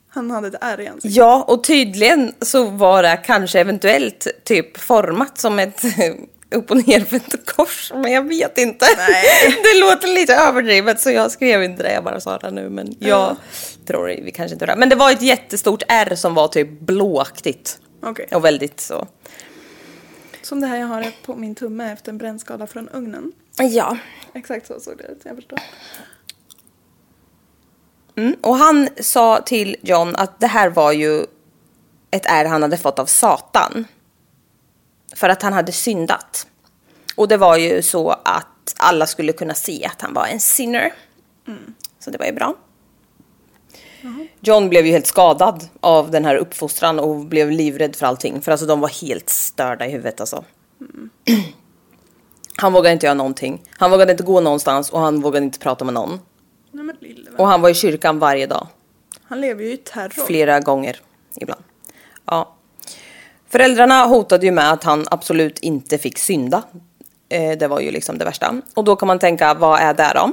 Han 0.10 0.32
hade 0.32 0.48
ett 0.48 0.56
R 0.62 0.80
i 0.80 0.88
ansiktet. 0.88 1.16
Ja, 1.16 1.44
och 1.48 1.64
tydligen 1.64 2.34
så 2.42 2.64
var 2.64 3.04
det 3.04 3.18
kanske 3.26 3.60
eventuellt 3.60 4.28
typ 4.44 4.78
format 4.78 5.38
som 5.38 5.60
ett 5.60 5.82
upp 6.52 6.72
och 6.72 6.88
nervänt 6.88 7.46
kors. 7.46 7.92
Men 7.96 8.12
jag 8.12 8.28
vet 8.28 8.58
inte. 8.58 8.86
Nej. 8.98 9.56
Det 9.64 9.80
låter 9.80 10.08
lite 10.08 10.36
överdrivet 10.36 11.00
så 11.00 11.12
jag 11.12 11.32
skrev 11.32 11.64
inte 11.64 11.84
det. 11.84 11.94
Jag 11.94 12.04
bara 12.04 12.20
sa 12.20 12.38
det 12.38 12.52
nu. 12.52 12.70
Men 12.70 12.96
jag 13.00 13.36
tror 13.88 14.08
det, 14.08 14.22
vi 14.24 14.32
kanske 14.32 14.54
inte 14.54 14.66
det. 14.66 14.76
Men 14.76 14.90
det 14.90 14.96
var 14.96 15.12
ett 15.12 15.22
jättestort 15.22 15.84
R 15.88 16.16
som 16.16 16.34
var 16.34 16.48
typ 16.48 16.80
blåaktigt. 16.80 17.80
Okej. 18.02 18.28
Och 18.32 18.46
väldigt 18.46 18.80
så. 18.80 19.08
Som 20.42 20.62
det 20.62 20.68
här 20.68 20.78
jag 20.78 20.88
har 20.88 21.12
på 21.26 21.36
min 21.36 21.56
tumme 21.56 21.92
efter 21.94 22.12
en 22.12 22.18
brännskada 22.18 22.68
från 22.68 22.90
ugnen. 22.90 23.32
Ja. 23.58 23.98
Exakt 24.34 24.68
så 24.68 24.80
såg 24.80 24.98
det 24.98 25.04
ut, 25.04 25.22
jag 25.24 25.36
förstår. 25.36 25.60
Mm. 28.16 28.36
Och 28.42 28.56
han 28.56 28.90
sa 29.00 29.42
till 29.42 29.76
John 29.82 30.16
att 30.16 30.40
det 30.40 30.48
här 30.48 30.70
var 30.70 30.92
ju 30.92 31.26
ett 32.12 32.26
är 32.26 32.46
han 32.46 32.62
hade 32.62 32.78
fått 32.78 33.00
av 33.00 33.06
Satan. 33.06 33.86
För 35.16 35.30
att 35.30 35.42
han 35.42 35.54
hade 35.54 35.72
syndat. 35.72 36.48
Och 37.16 37.28
det 37.28 37.38
var 37.38 37.58
ju 37.58 37.82
så 37.82 38.10
att 38.10 38.76
alla 38.78 39.08
skulle 39.08 39.34
kunna 39.34 39.54
se 39.54 39.86
att 39.86 40.02
han 40.02 40.14
var 40.14 40.26
en 40.28 40.40
sinner. 40.40 40.94
Så 42.00 42.12
det 42.12 42.18
var 42.18 42.26
ju 42.26 42.34
bra. 42.34 42.56
John 44.40 44.70
blev 44.70 44.86
ju 44.86 44.92
helt 44.92 45.08
skadad 45.08 45.68
av 45.80 46.12
den 46.12 46.26
här 46.26 46.36
uppfostran 46.36 47.00
och 47.00 47.16
blev 47.16 47.52
livrädd 47.52 47.96
för 47.96 48.06
allting. 48.06 48.42
För 48.42 48.52
alltså 48.52 48.66
de 48.66 48.80
var 48.80 48.90
helt 49.02 49.30
störda 49.30 49.88
i 49.88 49.92
huvudet 49.92 50.20
alltså. 50.20 50.44
Han 52.58 52.74
vågade 52.74 52.94
inte 52.94 53.06
göra 53.06 53.14
någonting. 53.14 53.62
Han 53.70 53.92
vågade 53.92 54.12
inte 54.12 54.24
gå 54.24 54.42
någonstans 54.42 54.90
och 54.90 55.00
han 55.00 55.22
vågade 55.22 55.46
inte 55.46 55.60
prata 55.60 55.86
med 55.86 55.94
någon. 55.94 56.20
Nej 56.72 56.84
men 56.86 56.96
lille. 57.00 57.30
Och 57.38 57.48
han 57.48 57.62
var 57.62 57.70
i 57.70 57.74
kyrkan 57.74 58.20
varje 58.20 58.48
dag. 58.48 58.68
Han 59.24 59.42
lever 59.42 59.64
ju 59.64 59.74
i 59.74 59.78
terror. 59.78 60.26
Flera 60.26 60.60
gånger 60.60 61.00
ibland. 61.36 61.62
Ja. 62.26 62.56
Föräldrarna 63.50 64.04
hotade 64.06 64.46
ju 64.46 64.52
med 64.52 64.72
att 64.72 64.84
han 64.84 65.06
absolut 65.12 65.60
inte 65.60 65.98
fick 65.98 66.18
synda. 66.20 66.64
Eh, 67.30 67.58
det 67.58 67.68
var 67.68 67.80
ju 67.80 67.92
liksom 67.92 68.18
det 68.18 68.26
värsta. 68.26 68.62
Och 68.76 68.84
då 68.84 68.96
kan 68.96 69.08
man 69.08 69.20
tänka, 69.20 69.54
vad 69.54 69.80
är 69.80 69.94
det 69.94 70.12
då? 70.16 70.32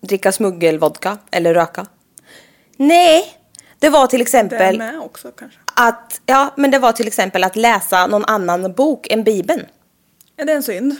Dricka 0.00 0.32
smuggelvodka 0.32 1.18
eller 1.30 1.54
röka? 1.54 1.86
Nej, 2.76 3.24
det 3.78 3.88
var 3.88 4.06
till 4.06 4.18
Det 4.18 4.22
exempel 4.22 4.78
med 4.78 5.00
också 5.00 5.30
kanske. 5.30 5.58
att, 5.74 6.20
ja, 6.26 6.50
men 6.56 6.70
det 6.70 6.78
var 6.78 6.92
till 6.92 7.06
exempel 7.06 7.44
att 7.44 7.56
läsa 7.56 8.06
någon 8.06 8.24
annan 8.24 8.72
bok 8.72 9.06
än 9.10 9.24
Bibeln. 9.24 9.62
Är 10.36 10.44
det 10.44 10.52
en 10.52 10.62
synd? 10.62 10.96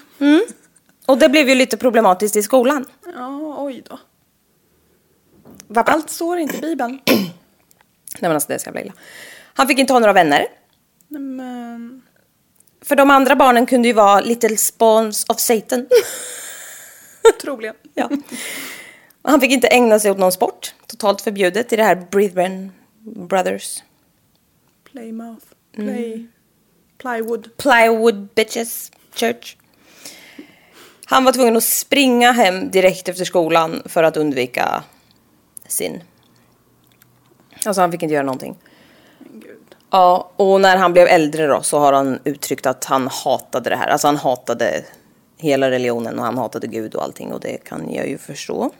Och 1.07 1.19
det 1.19 1.29
blev 1.29 1.49
ju 1.49 1.55
lite 1.55 1.77
problematiskt 1.77 2.37
i 2.37 2.43
skolan. 2.43 2.85
Ja, 3.15 3.55
oj 3.59 3.83
då. 3.91 3.99
Varför? 5.69 5.93
Allt 5.93 6.11
står 6.11 6.39
inte 6.39 6.57
i 6.57 6.61
Bibeln. 6.61 7.01
Nej 7.07 7.33
men 8.21 8.33
alltså 8.33 8.49
det 8.49 8.55
är 8.55 8.59
så 8.59 8.67
jävla 8.67 8.81
illa. 8.81 8.93
Han 9.55 9.69
fick 9.69 9.79
inte 9.79 9.93
ha 9.93 10.01
några 10.01 10.13
vänner. 10.13 10.47
Nej, 11.09 11.23
men... 11.23 12.03
För 12.83 12.97
de 12.97 13.11
andra 13.11 13.37
barnen 13.37 13.67
kunde 13.67 13.89
ju 13.89 13.95
vara 13.95 14.21
little 14.21 14.57
spawns 14.57 15.25
of 15.29 15.41
Satan. 15.41 15.87
Troligen. 17.43 17.75
Ja. 17.95 18.11
Och 19.23 19.31
han 19.31 19.41
fick 19.41 19.53
inte 19.53 19.69
ägna 19.69 19.99
sig 19.99 20.11
åt 20.11 20.19
någon 20.19 20.33
sport. 20.33 20.75
Totalt 20.87 21.21
förbjudet 21.21 21.73
i 21.73 21.77
det 21.77 21.83
här 21.83 22.07
Brethren 22.11 22.73
Brothers. 23.01 23.83
Playmouth. 24.85 25.47
Play... 25.75 26.27
Plywood. 26.99 27.57
Plywood 27.57 28.29
Bitches 28.35 28.91
Church. 29.15 29.57
Han 31.05 31.25
var 31.25 31.33
tvungen 31.33 31.57
att 31.57 31.65
springa 31.65 32.33
hem 32.33 32.71
direkt 32.71 33.09
efter 33.09 33.25
skolan 33.25 33.83
för 33.85 34.03
att 34.03 34.17
undvika 34.17 34.85
sin. 35.69 36.03
Alltså 37.67 37.81
han 37.81 37.93
fick 37.93 38.03
inte 38.03 38.15
göra 38.15 38.25
någonting. 38.25 38.57
Gud. 39.33 39.57
Ja, 39.91 40.31
och 40.37 40.61
när 40.61 40.77
han 40.77 40.93
blev 40.93 41.07
äldre 41.07 41.47
då 41.47 41.63
så 41.63 41.79
har 41.79 41.93
han 41.93 42.19
uttryckt 42.25 42.67
att 42.67 42.85
han 42.85 43.09
hatade 43.09 43.71
det 43.71 43.77
här. 43.77 43.89
Alltså 43.89 44.09
han 44.09 44.17
hatade 44.17 44.85
hela 45.39 45.71
religionen 45.71 46.19
och 46.19 46.25
han 46.25 46.39
hatade 46.39 46.67
Gud 46.67 46.95
och 46.95 47.03
allting 47.03 47.33
och 47.33 47.41
det 47.41 47.65
kan 47.65 47.93
jag 47.93 48.09
ju 48.09 48.19
förstå. 48.19 48.71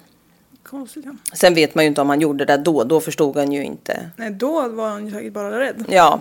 Konstigt 0.63 1.05
ja. 1.05 1.13
Sen 1.37 1.55
vet 1.55 1.75
man 1.75 1.85
ju 1.85 1.89
inte 1.89 2.01
om 2.01 2.09
han 2.09 2.21
gjorde 2.21 2.45
det 2.45 2.57
då, 2.57 2.85
då 2.85 3.01
förstod 3.01 3.37
han 3.37 3.53
ju 3.53 3.65
inte. 3.65 4.11
Nej, 4.17 4.31
då 4.31 4.69
var 4.69 4.89
han 4.89 5.07
ju 5.07 5.13
säkert 5.13 5.33
bara 5.33 5.61
rädd. 5.61 5.85
Ja, 5.89 6.21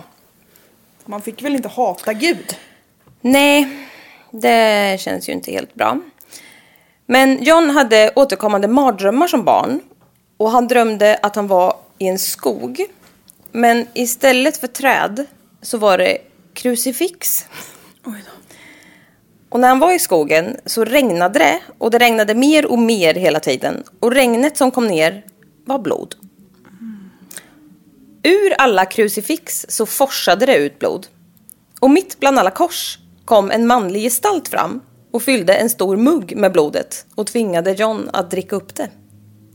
Man 1.04 1.22
fick 1.22 1.42
väl 1.42 1.54
inte 1.56 1.68
hata 1.68 2.12
Gud? 2.12 2.56
nej, 3.20 3.88
det 4.30 5.00
känns 5.00 5.28
ju 5.28 5.32
inte 5.32 5.52
helt 5.52 5.74
bra. 5.74 6.00
Men 7.06 7.42
John 7.42 7.70
hade 7.70 8.12
återkommande 8.16 8.68
mardrömmar 8.68 9.26
som 9.26 9.44
barn 9.44 9.80
och 10.36 10.50
han 10.50 10.68
drömde 10.68 11.18
att 11.22 11.36
han 11.36 11.46
var 11.46 11.76
i 11.98 12.06
en 12.06 12.18
skog. 12.18 12.86
Men 13.52 13.86
istället 13.94 14.56
för 14.56 14.66
träd 14.66 15.26
så 15.62 15.78
var 15.78 15.98
det 15.98 16.18
krucifix. 16.54 17.44
Oj 18.04 18.22
då. 18.26 18.32
Och 19.48 19.60
när 19.60 19.68
han 19.68 19.78
var 19.78 19.92
i 19.92 19.98
skogen 19.98 20.56
så 20.66 20.84
regnade 20.84 21.38
det 21.38 21.60
och 21.78 21.90
det 21.90 21.98
regnade 21.98 22.34
mer 22.34 22.66
och 22.66 22.78
mer 22.78 23.14
hela 23.14 23.40
tiden. 23.40 23.82
Och 24.00 24.12
regnet 24.12 24.56
som 24.56 24.70
kom 24.70 24.86
ner 24.86 25.24
var 25.64 25.78
blod. 25.78 26.14
Ur 28.22 28.52
alla 28.58 28.84
krucifix 28.84 29.66
så 29.68 29.86
forsade 29.86 30.46
det 30.46 30.56
ut 30.56 30.78
blod. 30.78 31.06
Och 31.80 31.90
mitt 31.90 32.20
bland 32.20 32.38
alla 32.38 32.50
kors 32.50 32.98
kom 33.24 33.50
en 33.50 33.66
manlig 33.66 34.02
gestalt 34.02 34.48
fram 34.48 34.80
och 35.10 35.22
fyllde 35.22 35.54
en 35.54 35.70
stor 35.70 35.96
mugg 35.96 36.36
med 36.36 36.52
blodet 36.52 37.06
och 37.14 37.26
tvingade 37.26 37.72
John 37.72 38.10
att 38.12 38.30
dricka 38.30 38.56
upp 38.56 38.74
det. 38.74 38.88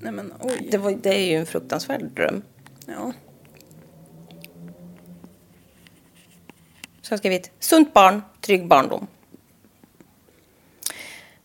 Nej 0.01 0.11
men 0.11 0.33
oj. 0.39 0.67
Det, 0.71 0.77
var, 0.77 0.91
det 0.91 1.09
är 1.09 1.29
ju 1.29 1.35
en 1.35 1.45
fruktansvärd 1.45 2.03
dröm. 2.03 2.41
Ja. 2.85 3.13
Så 7.01 7.11
jag 7.11 7.17
har 7.17 7.17
skrivit 7.17 7.51
sunt 7.59 7.93
barn, 7.93 8.21
trygg 8.41 8.67
barndom. 8.67 9.07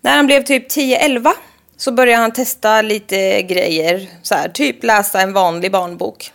När 0.00 0.16
han 0.16 0.26
blev 0.26 0.44
typ 0.44 0.70
10-11 0.70 1.32
så 1.76 1.92
började 1.92 2.22
han 2.22 2.32
testa 2.32 2.82
lite 2.82 3.42
grejer. 3.42 4.10
Så 4.22 4.34
här, 4.34 4.48
typ 4.48 4.84
läsa 4.84 5.20
en 5.20 5.32
vanlig 5.32 5.72
barnbok. 5.72 6.32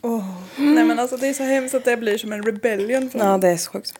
Åh. 0.00 0.42
Nej 0.56 0.84
men 0.84 0.98
alltså 0.98 1.16
det 1.16 1.28
är 1.28 1.34
så 1.34 1.42
hemskt 1.42 1.74
att 1.74 1.84
det 1.84 1.96
blir 1.96 2.18
som 2.18 2.32
en 2.32 2.42
rebellion. 2.42 3.10
För 3.10 3.18
Ja, 3.18 3.38
det 3.38 3.48
är 3.48 3.56
så 3.56 3.70
sjukt. 3.70 3.94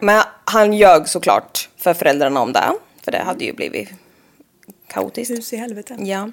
Men 0.00 0.22
han 0.44 0.72
ljög 0.72 1.08
såklart 1.08 1.68
för 1.76 1.94
föräldrarna 1.94 2.40
om 2.40 2.52
det. 2.52 2.72
För 3.02 3.12
det 3.12 3.18
hade 3.18 3.44
ju 3.44 3.52
blivit 3.52 3.88
kaotiskt. 4.86 5.30
Hus 5.30 5.52
i 5.52 5.56
helvete. 5.56 5.96
Ja. 6.00 6.30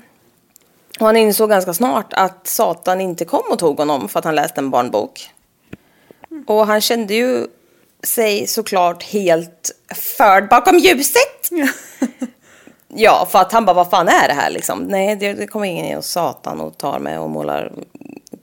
Och 1.00 1.06
han 1.06 1.18
insåg 1.18 1.50
ganska 1.50 1.74
snart 1.74 2.14
att 2.14 2.48
Satan 2.48 3.02
inte 3.02 3.26
kom 3.26 3.44
och 3.50 3.60
tog 3.60 3.78
honom 3.78 4.10
för 4.10 4.20
att 4.20 4.26
han 4.26 4.36
läste 4.36 4.62
en 4.62 4.70
barnbok. 4.70 5.30
Och 6.48 6.68
han 6.68 6.82
kände 6.82 7.14
ju 7.14 7.48
sig 8.04 8.48
såklart 8.48 9.04
helt 9.04 9.72
förd 10.18 10.50
bakom 10.50 10.78
ljuset. 10.78 11.50
Ja, 12.96 13.28
för 13.32 13.40
att 13.40 13.52
han 13.52 13.66
bara, 13.66 13.74
vad 13.74 13.90
fan 13.90 14.08
är 14.08 14.28
det 14.28 14.34
här 14.34 14.50
liksom? 14.50 14.80
Nej, 14.80 15.16
det, 15.16 15.34
det 15.34 15.48
kommer 15.48 15.66
ingen 15.66 15.86
in 15.86 15.98
och 15.98 16.06
Satan 16.06 16.62
och 16.62 16.78
tar 16.78 17.00
mig 17.00 17.18
och 17.18 17.30
målar 17.30 17.72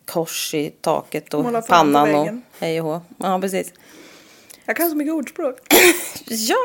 kors 0.04 0.54
i 0.54 0.70
taket 0.70 1.34
och 1.34 1.44
Målar 1.44 1.62
pannan 1.62 2.14
och 2.14 2.28
hej 2.58 2.80
och 2.80 2.86
hå. 2.86 3.00
Ja, 3.18 3.38
precis. 3.40 3.72
Jag 4.64 4.76
kan 4.76 4.90
så 4.90 4.96
mycket 4.96 5.14
ordspråk. 5.14 5.56
Ja. 6.26 6.56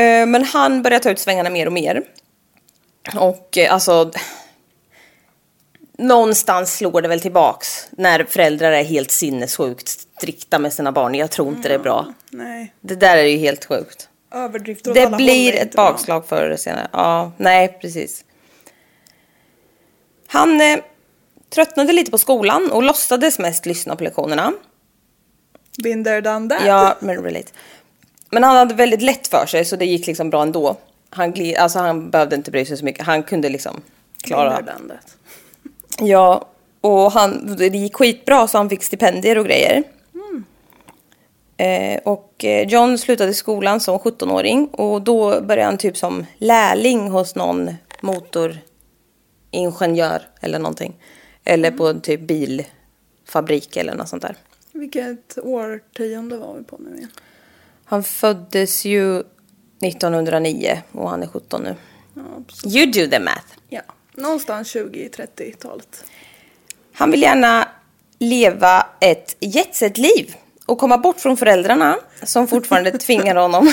Eh, 0.00 0.26
Men 0.26 0.44
han 0.44 0.82
börjar 0.82 0.98
ta 0.98 1.10
ut 1.10 1.18
svängarna 1.18 1.50
mer 1.50 1.66
och 1.66 1.72
mer. 1.72 2.02
Och 3.14 3.58
eh, 3.58 3.72
alltså... 3.72 4.10
Någonstans 5.98 6.76
slår 6.76 7.02
det 7.02 7.08
väl 7.08 7.20
tillbaks 7.20 7.88
när 7.90 8.24
föräldrar 8.24 8.72
är 8.72 8.84
helt 8.84 9.10
sinnessjukt 9.10 9.88
strikta 9.88 10.58
med 10.58 10.72
sina 10.72 10.92
barn. 10.92 11.14
Jag 11.14 11.30
tror 11.30 11.48
inte 11.48 11.68
det 11.68 11.74
är 11.74 11.78
bra. 11.78 12.06
Nej. 12.30 12.72
Det 12.80 12.94
där 12.94 13.16
är 13.16 13.22
ju 13.24 13.36
helt 13.38 13.64
sjukt. 13.64 14.08
Överdrifter 14.34 14.90
åt 14.90 14.94
Det 14.94 15.06
alla 15.06 15.16
blir 15.16 15.54
ett 15.54 15.72
bra. 15.72 15.90
bakslag 15.92 16.26
förr 16.26 16.42
eller 16.42 16.56
senare. 16.56 16.88
Ja, 16.92 17.32
nej, 17.36 17.78
precis. 17.80 18.24
Han 20.26 20.60
eh, 20.60 20.78
tröttnade 21.50 21.92
lite 21.92 22.10
på 22.10 22.18
skolan 22.18 22.70
och 22.70 22.82
låtsades 22.82 23.38
mest 23.38 23.66
lyssna 23.66 23.96
på 23.96 24.04
lektionerna. 24.04 24.52
Been 25.82 26.04
there, 26.04 26.20
done 26.20 26.48
that. 26.48 26.66
Ja, 26.66 26.96
men 27.00 27.22
relate. 27.22 27.52
Men 28.30 28.42
han 28.44 28.56
hade 28.56 28.74
väldigt 28.74 29.02
lätt 29.02 29.28
för 29.28 29.46
sig 29.46 29.64
så 29.64 29.76
det 29.76 29.84
gick 29.86 30.06
liksom 30.06 30.30
bra 30.30 30.42
ändå. 30.42 30.76
Han, 31.10 31.32
glid, 31.32 31.56
alltså 31.56 31.78
han 31.78 32.10
behövde 32.10 32.36
inte 32.36 32.50
bry 32.50 32.64
sig 32.64 32.76
så 32.76 32.84
mycket. 32.84 33.06
Han 33.06 33.22
kunde 33.22 33.48
liksom 33.48 33.80
klara. 34.22 34.50
Been 34.50 34.64
there, 34.66 34.76
done 34.78 34.94
that. 34.94 35.15
Ja, 35.98 36.48
och 36.80 37.12
han, 37.12 37.56
det 37.56 37.66
gick 37.66 37.96
skitbra 37.96 38.48
så 38.48 38.58
han 38.58 38.70
fick 38.70 38.82
stipendier 38.82 39.38
och 39.38 39.44
grejer. 39.44 39.84
Eh, 41.56 42.00
och 42.04 42.44
eh, 42.44 42.68
John 42.68 42.98
slutade 42.98 43.34
skolan 43.34 43.80
som 43.80 43.98
17-åring 43.98 44.66
och 44.66 45.02
då 45.02 45.40
började 45.40 45.64
han 45.64 45.78
typ 45.78 45.96
som 45.96 46.26
lärling 46.38 47.10
hos 47.10 47.34
någon 47.34 47.74
motoringenjör 48.00 50.22
eller 50.40 50.58
någonting. 50.58 50.96
Eller 51.44 51.70
på 51.70 51.88
en 51.88 52.00
typ 52.00 52.20
bilfabrik 52.20 53.76
eller 53.76 53.94
något 53.94 54.08
sånt 54.08 54.22
där. 54.22 54.36
Vilket 54.72 55.38
årtionde 55.42 56.36
var 56.36 56.54
vi 56.54 56.64
på 56.64 56.78
nu 56.78 56.96
igen? 56.96 57.10
Han 57.84 58.02
föddes 58.02 58.84
ju 58.84 59.18
1909 59.18 60.82
och 60.92 61.10
han 61.10 61.22
är 61.22 61.26
17 61.26 61.62
nu. 61.62 61.74
Ja. 62.14 62.22
You 62.70 62.86
do 62.86 63.10
the 63.10 63.20
math. 63.20 63.46
Ja. 63.68 63.82
Någonstans 64.16 64.74
20-30-talet. 64.74 66.04
Han 66.92 67.10
vill 67.10 67.22
gärna 67.22 67.68
leva 68.18 68.86
ett 69.00 69.36
jetset-liv 69.40 70.34
och 70.66 70.78
komma 70.78 70.98
bort 70.98 71.20
från 71.20 71.36
föräldrarna 71.36 71.96
som 72.22 72.48
fortfarande 72.48 72.90
tvingar 72.98 73.34
honom 73.36 73.72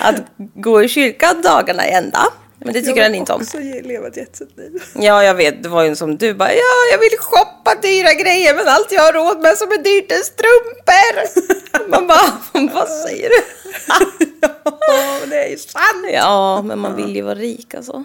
att 0.00 0.16
gå 0.36 0.82
i 0.82 0.88
kyrkan 0.88 1.42
dagarna 1.42 1.88
i 1.88 1.90
ända. 1.90 2.26
Men 2.58 2.72
det 2.72 2.82
tycker 2.82 3.02
han 3.02 3.14
inte 3.14 3.32
om. 3.32 3.44
Jag 3.52 3.60
vill 3.60 3.72
också 3.76 3.88
leva 3.88 4.08
ett 4.08 4.16
jetset-liv. 4.16 4.82
Ja, 4.94 5.24
jag 5.24 5.34
vet. 5.34 5.62
Det 5.62 5.68
var 5.68 5.82
ju 5.82 5.96
som 5.96 6.16
du 6.16 6.34
bara, 6.34 6.52
ja, 6.52 6.92
jag 6.92 6.98
vill 6.98 7.18
shoppa 7.18 7.74
dyra 7.82 8.12
grejer 8.14 8.54
men 8.54 8.68
allt 8.68 8.92
jag 8.92 9.02
har 9.02 9.12
råd 9.12 9.40
med 9.40 9.56
som 9.56 9.68
är 9.72 9.78
dyrt 9.78 10.12
är 10.12 10.16
strumpor. 10.24 11.88
Man 11.90 12.06
bara, 12.06 12.32
vad 12.74 12.88
säger 12.88 13.28
du? 13.28 13.36
Ja, 14.88 15.18
men 15.20 15.30
det 15.30 15.44
är 15.44 15.48
ju 15.48 15.56
sant. 15.58 16.06
Ja, 16.12 16.62
men 16.62 16.78
man 16.78 16.96
vill 16.96 17.16
ju 17.16 17.22
vara 17.22 17.34
rik 17.34 17.74
alltså. 17.74 18.04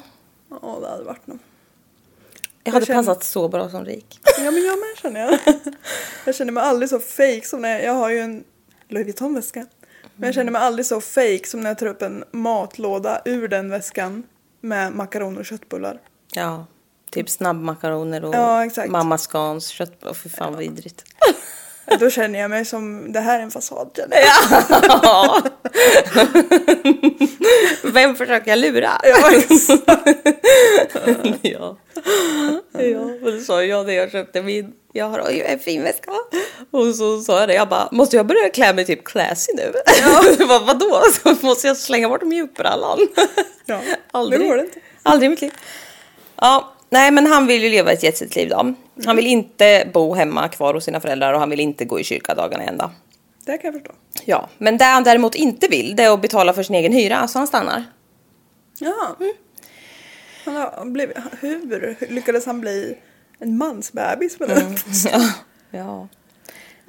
Ja, 0.61 0.77
det 0.81 0.87
hade 0.89 1.03
varit 1.03 1.27
något. 1.27 1.37
Jag 2.63 2.73
hade 2.73 2.85
känner- 2.85 2.99
passat 3.03 3.23
så 3.23 3.47
bra 3.47 3.69
som 3.69 3.85
rik. 3.85 4.19
Ja, 4.37 4.51
men 4.51 4.63
jag 4.65 4.79
med 4.79 4.97
känner 5.01 5.19
jag. 5.19 5.39
Jag 6.25 6.35
känner 6.35 6.51
mig 6.51 6.63
aldrig 6.63 6.89
så 6.89 6.99
fake 6.99 7.41
som 7.45 7.61
när 7.61 7.69
jag, 7.69 7.83
jag 7.83 7.93
har 7.93 8.09
ju 8.09 8.19
en 8.19 8.43
Louis 8.89 9.05
Vuitton-väska. 9.07 9.65
Men 10.15 10.27
jag 10.27 10.33
känner 10.35 10.51
mig 10.51 10.61
aldrig 10.61 10.85
så 10.85 11.01
fake 11.01 11.41
som 11.47 11.61
när 11.61 11.69
jag 11.69 11.77
tar 11.77 11.85
upp 11.85 12.01
en 12.01 12.23
matlåda 12.31 13.21
ur 13.25 13.47
den 13.47 13.69
väskan 13.69 14.23
med 14.61 14.91
makaroner 14.93 15.39
och 15.39 15.45
köttbullar. 15.45 15.99
Ja, 16.33 16.65
typ 17.11 17.29
snabbmakaroner 17.29 18.25
och 18.25 18.35
Ja, 18.35 18.65
exakt. 18.65 18.89
mamma 18.91 19.17
Scans 19.17 19.67
köttbullar. 19.67 20.13
Fy 20.13 20.29
fan 20.29 20.51
vad 20.53 20.59
vidrigt. 20.61 21.03
Då 21.99 22.09
känner 22.09 22.39
jag 22.39 22.49
mig 22.49 22.65
som, 22.65 23.11
det 23.11 23.19
här 23.19 23.39
är 23.39 23.43
en 23.43 23.51
fasad 23.51 23.89
känner 23.95 24.17
jag. 24.17 24.63
Ja. 25.03 25.41
Vem 27.83 28.15
försöker 28.15 28.51
jag 28.51 28.59
lura? 28.59 28.91
Ja, 31.41 31.41
ja. 31.41 31.77
ja. 32.81 32.99
Och 33.23 33.31
det 33.31 33.39
sa 33.39 33.63
jag 33.63 33.85
när 33.85 33.93
jag 33.93 34.11
köpte 34.11 34.41
min. 34.41 34.73
Jag 34.93 35.09
har 35.09 35.23
oj, 35.27 35.43
en 35.47 35.59
fin 35.59 35.83
väska. 35.83 36.11
Och 36.71 36.95
så 36.95 37.21
sa 37.21 37.39
jag 37.39 37.49
det. 37.49 37.53
Jag 37.53 37.69
bara, 37.69 37.89
måste 37.91 38.15
jag 38.15 38.25
börja 38.25 38.49
klä 38.49 38.73
mig 38.73 38.85
typ 38.85 39.03
classy 39.03 39.51
nu? 39.55 39.73
Ja. 40.01 40.23
Vad, 40.47 40.65
vadå? 40.65 41.01
Så 41.23 41.35
måste 41.45 41.67
jag 41.67 41.77
slänga 41.77 42.09
bort 42.09 42.21
mjukbrallan? 42.21 42.99
Ja, 43.65 43.81
Aldrig. 44.11 44.41
det 44.41 44.45
går 44.45 44.55
det 44.55 44.61
inte. 44.63 44.79
Aldrig 45.03 45.27
i 45.27 45.29
mitt 45.29 45.41
liv. 45.41 45.51
Ja, 46.35 46.73
nej 46.89 47.11
men 47.11 47.27
han 47.27 47.47
vill 47.47 47.63
ju 47.63 47.69
leva 47.69 47.91
ett 47.91 48.03
jetset-liv 48.03 48.49
då. 48.49 48.73
Han 49.05 49.15
vill 49.15 49.27
inte 49.27 49.87
bo 49.93 50.13
hemma 50.13 50.47
kvar 50.47 50.73
hos 50.73 50.85
sina 50.85 50.99
föräldrar 50.99 51.33
och 51.33 51.39
han 51.39 51.49
vill 51.49 51.59
inte 51.59 51.85
gå 51.85 51.99
i 51.99 52.03
kyrka 52.03 52.35
dagarna 52.35 52.63
ända. 52.63 52.91
Det 53.51 53.57
kan 53.57 53.73
jag 53.73 53.81
förstå. 53.81 53.93
Ja, 54.25 54.49
men 54.57 54.77
det 54.77 54.85
han 54.85 55.03
däremot 55.03 55.35
inte 55.35 55.67
vill 55.67 55.95
det 55.95 56.03
är 56.03 56.13
att 56.13 56.21
betala 56.21 56.53
för 56.53 56.63
sin 56.63 56.75
egen 56.75 56.93
hyra, 56.93 57.27
så 57.27 57.39
han 57.39 57.47
stannar. 57.47 57.83
Ja. 58.79 59.17
Han 60.45 60.55
har 60.55 60.85
blivit, 60.85 61.17
hur 61.41 62.11
lyckades 62.13 62.45
han 62.45 62.61
bli 62.61 62.97
en 63.39 63.57
mansbebis 63.57 64.39
med 64.39 64.49
det? 64.49 64.63
Ja. 65.11 65.29
ja. 65.71 66.07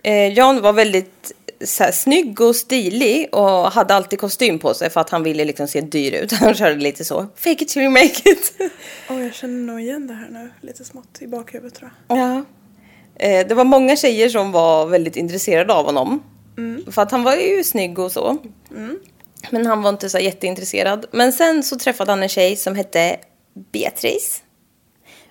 Eh, 0.03 0.33
John 0.33 0.63
var 0.63 0.73
väldigt 0.73 1.33
så 1.65 1.85
här, 1.85 1.93
snygg 1.93 2.41
och 2.41 2.57
stilig 2.57 3.35
och 3.35 3.73
hade 3.73 3.95
alltid 3.95 4.19
kostym 4.19 4.59
på 4.59 4.75
sig 4.75 4.91
för 4.91 5.01
att 5.01 5.11
han 5.11 5.23
ville 5.23 5.45
liksom 5.45 5.69
se 5.69 5.81
dyr 5.81 6.13
ut. 6.13 6.33
Han 6.41 6.55
körde 6.55 6.81
lite 6.81 7.05
så, 7.05 7.27
fake 7.37 7.65
it 7.65 7.69
till 7.69 7.83
you 7.83 7.91
make 7.91 8.31
it. 8.31 8.55
Åh, 9.11 9.23
jag 9.23 9.35
känner 9.35 9.73
nog 9.73 9.81
igen 9.81 10.07
det 10.07 10.15
här 10.15 10.29
nu 10.31 10.51
lite 10.61 10.85
smått 10.85 11.19
i 11.21 11.27
bakhuvudet 11.27 11.75
tror 11.75 11.91
jag. 12.09 12.19
Ja. 12.19 12.45
Eh, 13.15 13.47
det 13.47 13.55
var 13.55 13.65
många 13.65 13.97
tjejer 13.97 14.29
som 14.29 14.53
var 14.53 14.87
väldigt 14.87 15.17
intresserade 15.17 15.73
av 15.73 15.85
honom. 15.85 16.23
För 16.91 17.03
att 17.03 17.11
han 17.11 17.23
var 17.23 17.35
ju 17.35 17.65
snygg 17.65 17.99
och 17.99 18.13
så. 18.13 18.39
Men 19.51 19.67
han 19.67 19.83
var 19.83 19.91
inte 19.91 20.11
så 20.11 20.19
jätteintresserad. 20.19 21.07
Men 21.11 21.33
sen 21.33 21.63
så 21.63 21.79
träffade 21.79 22.13
han 22.13 22.23
en 22.23 22.29
tjej 22.29 22.57
som 22.57 22.75
hette 22.75 23.17
Beatrice. 23.55 24.43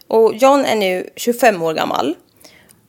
Och 0.07 0.35
John 0.35 0.65
är 0.65 0.75
nu 0.75 1.09
25 1.15 1.61
år 1.61 1.73
gammal. 1.73 2.15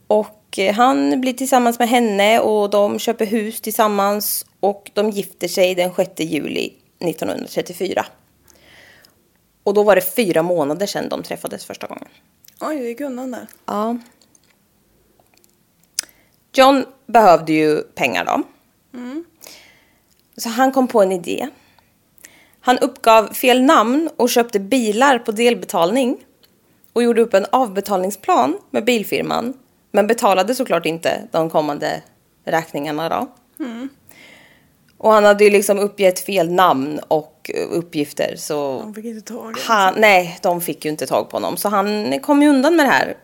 Och 0.07 0.59
eh, 0.59 0.73
han 0.73 1.21
blir 1.21 1.33
tillsammans 1.33 1.79
med 1.79 1.89
henne 1.89 2.39
och 2.39 2.69
de 2.69 2.99
köper 2.99 3.25
hus 3.25 3.61
tillsammans. 3.61 4.45
Och 4.59 4.91
de 4.93 5.09
gifter 5.09 5.47
sig 5.47 5.75
den 5.75 5.93
6 5.95 6.11
juli 6.17 6.73
1934. 6.99 8.05
Och 9.63 9.73
då 9.73 9.83
var 9.83 9.95
det 9.95 10.15
fyra 10.15 10.41
månader 10.41 10.85
sedan 10.85 11.09
de 11.09 11.23
träffades 11.23 11.65
första 11.65 11.87
gången. 11.87 12.07
Oj, 12.59 12.79
det 12.79 12.87
gick 12.87 13.01
undan 13.01 13.31
där. 13.31 13.47
Ja. 13.65 13.97
John 16.53 16.85
behövde 17.05 17.53
ju 17.53 17.81
pengar 17.81 18.25
då. 18.25 18.43
Så 20.37 20.49
han 20.49 20.71
kom 20.71 20.87
på 20.87 21.01
en 21.01 21.11
idé. 21.11 21.47
Han 22.59 22.79
uppgav 22.79 23.27
fel 23.27 23.61
namn 23.61 24.09
och 24.17 24.29
köpte 24.29 24.59
bilar 24.59 25.19
på 25.19 25.31
delbetalning. 25.31 26.17
Och 26.93 27.03
gjorde 27.03 27.21
upp 27.21 27.33
en 27.33 27.45
avbetalningsplan 27.51 28.57
med 28.69 28.85
bilfirman. 28.85 29.53
Men 29.91 30.07
betalade 30.07 30.55
såklart 30.55 30.85
inte 30.85 31.27
de 31.31 31.49
kommande 31.49 32.01
räkningarna 32.45 33.09
då. 33.09 33.27
Och 34.97 35.11
han 35.11 35.23
hade 35.23 35.43
ju 35.43 35.49
liksom 35.49 35.79
uppgett 35.79 36.19
fel 36.19 36.51
namn 36.51 36.99
och 37.07 37.51
uppgifter 37.69 38.35
så... 38.37 38.79
Han 38.79 38.93
fick 38.93 39.05
inte 39.05 39.33
tag. 39.33 39.55
Han, 39.67 39.93
nej, 39.97 40.39
de 40.41 40.61
fick 40.61 40.85
ju 40.85 40.91
inte 40.91 41.07
tag 41.07 41.29
på 41.29 41.35
honom. 41.35 41.57
Så 41.57 41.69
han 41.69 42.19
kom 42.19 42.41
ju 42.41 42.49
undan 42.49 42.75
med 42.75 42.85
det 42.85 42.91
här 42.91 43.17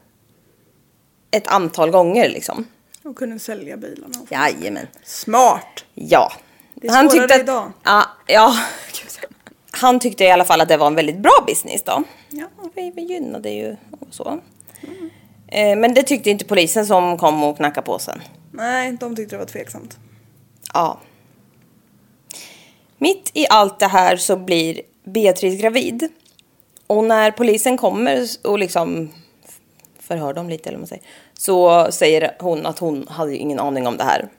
ett 1.31 1.47
antal 1.47 1.91
gånger 1.91 2.29
liksom. 2.29 2.65
Och 3.10 3.15
kunde 3.15 3.39
sälja 3.39 3.78
bilarna. 3.78 4.13
Jajamän. 4.30 4.88
Smart! 5.04 5.86
Ja. 5.93 6.32
Det 6.76 6.88
är 6.88 7.10
svårare 7.10 7.39
idag. 7.41 7.72
Ja, 7.84 8.06
ja. 8.28 8.56
Han 9.72 10.00
tyckte 10.00 10.24
i 10.24 10.32
alla 10.32 10.45
fall 10.45 10.62
att 10.62 10.67
det 10.67 10.78
var 10.78 10.88
en 10.88 10.95
väldigt 10.95 11.17
bra 11.17 11.43
business 11.48 11.84
då. 11.84 12.04
Ja. 12.30 12.48
Vi, 12.76 12.91
vi 12.95 13.02
gynnade 13.02 13.50
ju 13.50 13.76
och 13.91 14.08
så. 14.12 14.39
Eh, 15.48 15.78
Men 15.78 15.93
det 15.93 16.04
tyckte 16.04 16.30
inte 16.30 16.45
polisen 16.45 16.86
som 16.86 17.17
kom 17.17 17.43
och 17.43 17.58
knackade 17.58 17.86
på 17.86 18.00
sen. 18.00 18.22
Nej, 18.52 18.98
de 19.00 19.15
tyckte 19.15 19.36
det 19.36 19.39
var 19.39 19.45
tveksamt. 19.45 19.98
Ja. 20.74 21.00
Mitt 22.98 23.32
i 23.34 23.45
allt 23.50 23.80
det 23.80 23.88
här 23.88 24.17
så 24.17 24.38
blir 24.38 24.82
Beatrice 25.04 25.62
gravid. 25.62 26.10
Och 26.88 27.04
när 27.04 27.32
polisen 27.32 27.78
kommer 27.78 28.28
och 28.43 28.60
liksom 28.60 29.12
förhör 30.00 30.34
dem 30.34 30.50
lite 30.50 30.69
eller 30.69 30.78
vad 30.78 30.82
man 30.82 30.88
säger. 30.88 31.04
Så 31.39 31.88
säger 31.91 32.36
hon 32.39 32.65
att 32.65 32.80
hon 32.80 33.08
hade 33.08 33.38
ingen 33.38 33.60
aning 33.60 33.88
om 33.88 33.97
det 33.97 34.04
här. 34.04 34.30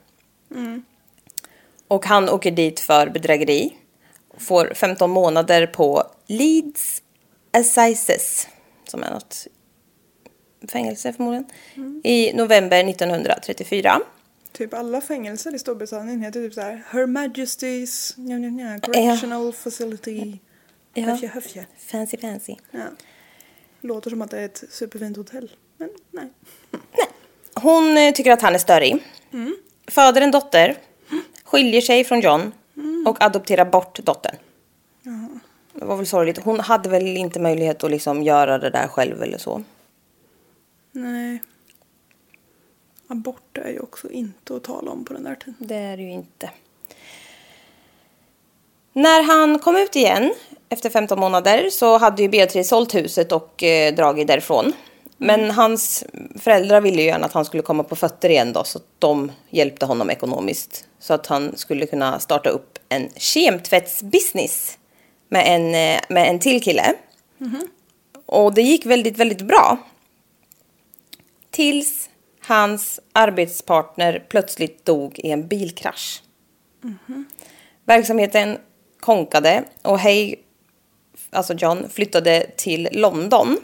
Och 1.87 2.05
han 2.05 2.29
åker 2.29 2.51
dit 2.51 2.79
för 2.79 3.09
bedrägeri. 3.09 3.77
Får 4.37 4.73
15 4.75 5.09
månader 5.09 5.67
på 5.67 6.03
Leeds 6.27 7.01
Assizes. 7.51 8.47
Som 8.87 9.03
är 9.03 9.11
något 9.11 9.47
fängelse 10.71 11.13
förmodligen. 11.13 11.45
I 12.03 12.33
november 12.33 12.89
1934. 12.89 14.01
Typ 14.51 14.73
alla 14.73 15.01
fängelser 15.01 15.55
i 15.55 15.59
Storbritannien 15.59 16.21
heter 16.21 16.41
typ 16.41 16.53
så 16.53 16.61
här 16.61 16.83
Her 16.91 17.05
Majesty's 17.05 18.13
nja, 18.17 18.37
nja, 18.37 18.49
nja, 18.49 18.79
Correctional 18.79 19.53
Facility. 19.53 20.37
Ja. 20.93 21.03
Höfje, 21.03 21.27
höfje. 21.27 21.65
Fancy 21.77 22.17
fancy. 22.17 22.55
Ja. 22.71 22.79
Låter 23.81 24.09
som 24.09 24.21
att 24.21 24.31
det 24.31 24.39
är 24.39 24.45
ett 24.45 24.63
superfint 24.69 25.17
hotell. 25.17 25.51
Men 25.77 25.89
nej. 26.11 26.29
Hon 27.53 27.97
eh, 27.97 28.13
tycker 28.13 28.31
att 28.31 28.41
han 28.41 28.55
är 28.55 28.59
störig. 28.59 29.03
Föder 29.87 30.21
en 30.21 30.31
dotter. 30.31 30.75
Skiljer 31.43 31.81
sig 31.81 32.03
från 32.03 32.21
John. 32.21 32.51
Och 33.05 33.23
adopterar 33.23 33.65
bort 33.65 33.99
dottern. 33.99 34.35
Det 35.73 35.85
var 35.85 35.97
väl 35.97 36.07
sorgligt. 36.07 36.43
Hon 36.43 36.59
hade 36.59 36.89
väl 36.89 37.07
inte 37.07 37.39
möjlighet 37.39 37.83
att 37.83 37.91
liksom 37.91 38.23
göra 38.23 38.57
det 38.57 38.69
där 38.69 38.87
själv 38.87 39.23
eller 39.23 39.37
så. 39.37 39.63
Nej. 40.91 41.41
Abort 43.07 43.57
är 43.57 43.69
ju 43.69 43.79
också 43.79 44.11
inte 44.11 44.55
att 44.55 44.63
tala 44.63 44.91
om 44.91 45.05
på 45.05 45.13
den 45.13 45.23
där 45.23 45.35
tiden. 45.35 45.55
Det 45.59 45.75
är 45.75 45.97
det 45.97 46.03
ju 46.03 46.11
inte. 46.11 46.49
När 48.93 49.23
han 49.23 49.59
kom 49.59 49.75
ut 49.75 49.95
igen 49.95 50.33
efter 50.69 50.89
15 50.89 51.19
månader 51.19 51.69
så 51.69 51.97
hade 51.97 52.21
ju 52.21 52.29
Beatrice 52.29 52.67
sålt 52.67 52.95
huset 52.95 53.31
och 53.31 53.63
eh, 53.63 53.95
dragit 53.95 54.27
därifrån. 54.27 54.73
Men 55.23 55.51
hans 55.51 56.03
föräldrar 56.35 56.81
ville 56.81 57.01
ju 57.01 57.07
gärna 57.07 57.25
att 57.25 57.33
han 57.33 57.45
skulle 57.45 57.63
komma 57.63 57.83
på 57.83 57.95
fötter 57.95 58.29
igen 58.29 58.53
då 58.53 58.63
så 58.63 58.77
att 58.77 58.85
de 58.99 59.31
hjälpte 59.49 59.85
honom 59.85 60.09
ekonomiskt. 60.09 60.85
Så 60.99 61.13
att 61.13 61.27
han 61.27 61.57
skulle 61.57 61.85
kunna 61.85 62.19
starta 62.19 62.49
upp 62.49 62.79
en 62.89 63.09
kemtvättsbusiness 63.15 64.77
med 65.29 65.43
en, 65.47 65.65
eh, 65.65 66.01
med 66.09 66.29
en 66.29 66.39
till 66.39 66.63
kille. 66.63 66.93
Och 68.25 68.53
det 68.53 68.61
gick 68.61 68.85
väldigt, 68.85 69.17
väldigt 69.17 69.41
bra. 69.41 69.77
Tills 71.51 72.09
hans 72.39 72.99
arbetspartner 73.13 74.25
plötsligt 74.29 74.85
dog 74.85 75.19
i 75.19 75.31
en 75.31 75.47
bilkrasch. 75.47 76.23
Verksamheten 77.85 78.57
konkade 78.99 79.63
och 79.81 79.99
Hay, 79.99 80.35
alltså 81.29 81.53
John, 81.53 81.89
flyttade 81.89 82.45
till 82.57 82.89
London. 82.91 83.57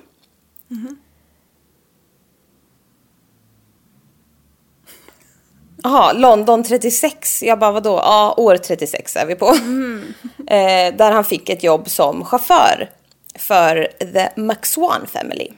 Jaha, 5.87 6.13
London 6.13 6.63
36. 6.63 7.43
Jag 7.43 7.59
bara, 7.59 7.71
vadå? 7.71 7.99
Ja, 8.03 8.33
år 8.37 8.57
36 8.57 9.15
är 9.15 9.25
vi 9.25 9.35
på. 9.35 9.47
eh, 10.47 10.95
där 10.95 11.11
han 11.11 11.25
fick 11.25 11.49
ett 11.49 11.63
jobb 11.63 11.89
som 11.89 12.25
chaufför 12.25 12.89
för 13.35 13.91
The 14.13 14.41
McSwan 14.41 15.07
Family. 15.07 15.51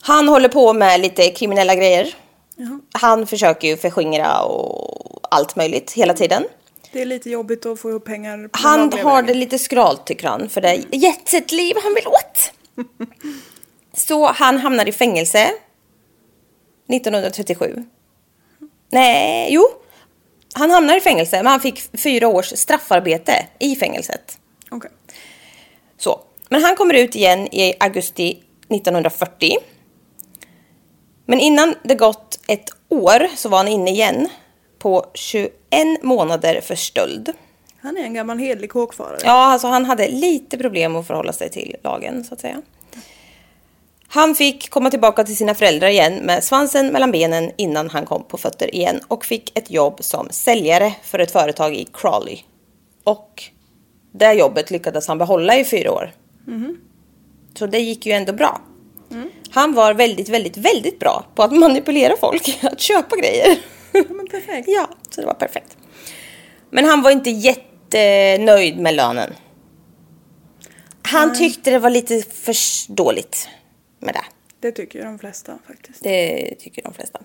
Han 0.00 0.28
håller 0.28 0.48
på 0.48 0.72
med 0.72 1.00
lite 1.00 1.30
kriminella 1.30 1.74
grejer. 1.74 2.14
Han 2.92 3.26
försöker 3.26 3.68
ju 3.68 3.76
förskingra 3.76 4.42
och 4.42 5.20
allt 5.30 5.56
möjligt 5.56 5.92
hela 5.92 6.14
tiden. 6.14 6.44
Det 6.92 7.02
är 7.02 7.06
lite 7.06 7.30
jobbigt 7.30 7.66
att 7.66 7.80
få 7.80 7.90
ihop 7.90 8.04
pengar. 8.04 8.48
Han 8.52 8.92
har 8.92 9.22
det 9.22 9.34
lite 9.34 9.58
skralt 9.58 10.06
tycker 10.06 10.28
han, 10.28 10.48
för 10.48 10.60
det 10.60 10.68
är 10.68 10.84
jetset-liv 10.90 11.76
han 11.82 11.94
vill 11.94 12.06
åt. 12.06 12.52
Så 13.96 14.26
han 14.26 14.58
hamnar 14.58 14.88
i 14.88 14.92
fängelse 14.92 15.50
1937. 16.88 17.84
Nej, 18.90 19.54
jo. 19.54 19.68
Han 20.54 20.70
hamnar 20.70 20.96
i 20.96 21.00
fängelse, 21.00 21.36
men 21.36 21.46
han 21.46 21.60
fick 21.60 22.00
fyra 22.00 22.28
års 22.28 22.58
straffarbete 22.58 23.46
i 23.58 23.76
fängelset. 23.76 24.38
Okej. 24.70 24.90
Så. 25.98 26.20
Men 26.48 26.62
han 26.62 26.76
kommer 26.76 26.94
ut 26.94 27.16
igen 27.16 27.54
i 27.54 27.74
augusti 27.80 28.42
1940. 28.68 29.56
Men 31.26 31.40
innan 31.40 31.74
det 31.82 31.94
gått 31.94 32.40
ett 32.48 32.70
år 32.88 33.28
så 33.36 33.48
var 33.48 33.58
han 33.58 33.68
inne 33.68 33.90
igen 33.90 34.28
på 34.78 35.06
21 35.14 35.52
månader 36.02 36.60
för 36.60 36.74
stöld. 36.74 37.32
Han 37.80 37.96
är 37.96 38.02
en 38.02 38.14
gammal 38.14 38.38
hedlig 38.38 38.70
kåkfarare. 38.70 39.18
Ja, 39.24 39.52
alltså 39.52 39.68
han 39.68 39.84
hade 39.84 40.08
lite 40.08 40.58
problem 40.58 40.96
att 40.96 41.06
förhålla 41.06 41.32
sig 41.32 41.50
till 41.50 41.76
lagen 41.82 42.24
så 42.24 42.34
att 42.34 42.40
säga. 42.40 42.62
Han 44.14 44.34
fick 44.34 44.70
komma 44.70 44.90
tillbaka 44.90 45.24
till 45.24 45.36
sina 45.36 45.54
föräldrar 45.54 45.88
igen 45.88 46.14
med 46.14 46.44
svansen 46.44 46.86
mellan 46.86 47.10
benen 47.10 47.50
innan 47.56 47.90
han 47.90 48.06
kom 48.06 48.24
på 48.24 48.38
fötter 48.38 48.74
igen 48.74 49.00
och 49.08 49.24
fick 49.24 49.58
ett 49.58 49.70
jobb 49.70 49.96
som 50.00 50.28
säljare 50.30 50.94
för 51.02 51.18
ett 51.18 51.30
företag 51.30 51.74
i 51.74 51.88
Crawley. 51.92 52.38
Och 53.04 53.42
det 54.12 54.32
jobbet 54.32 54.70
lyckades 54.70 55.08
han 55.08 55.18
behålla 55.18 55.56
i 55.56 55.64
fyra 55.64 55.92
år. 55.92 56.12
Så 57.54 57.66
det 57.66 57.78
gick 57.78 58.06
ju 58.06 58.12
ändå 58.12 58.32
bra. 58.32 58.60
Han 59.50 59.74
var 59.74 59.94
väldigt, 59.94 60.28
väldigt, 60.28 60.56
väldigt 60.56 60.98
bra 60.98 61.24
på 61.34 61.42
att 61.42 61.52
manipulera 61.52 62.16
folk, 62.20 62.58
att 62.62 62.80
köpa 62.80 63.16
grejer. 63.16 63.58
Ja, 63.92 64.04
men 64.08 64.26
perfekt. 64.26 64.68
Ja, 64.68 64.88
så 65.10 65.20
det 65.20 65.26
var 65.26 65.34
perfekt. 65.34 65.76
Men 66.70 66.84
han 66.84 67.02
var 67.02 67.10
inte 67.10 67.30
jättenöjd 67.30 68.78
med 68.78 68.94
lönen. 68.94 69.34
Han 71.02 71.34
tyckte 71.38 71.70
det 71.70 71.78
var 71.78 71.90
lite 71.90 72.22
för 72.22 72.54
dåligt 72.94 73.48
med 74.02 74.14
det. 74.14 74.24
Det 74.60 74.72
tycker 74.72 75.04
de 75.04 75.18
flesta 75.18 75.58
faktiskt. 75.66 76.02
Det 76.02 76.54
tycker 76.58 76.82
de 76.82 76.94
flesta. 76.94 77.20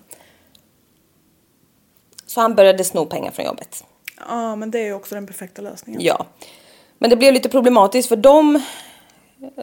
Så 2.26 2.40
han 2.40 2.54
började 2.54 2.84
sno 2.84 3.06
pengar 3.06 3.30
från 3.30 3.46
jobbet. 3.46 3.84
Ja, 4.28 4.56
men 4.56 4.70
det 4.70 4.78
är 4.78 4.84
ju 4.84 4.92
också 4.92 5.14
den 5.14 5.26
perfekta 5.26 5.62
lösningen. 5.62 6.00
Ja. 6.04 6.26
Men 6.98 7.10
det 7.10 7.16
blev 7.16 7.34
lite 7.34 7.48
problematiskt 7.48 8.08
för 8.08 8.16
de 8.16 8.62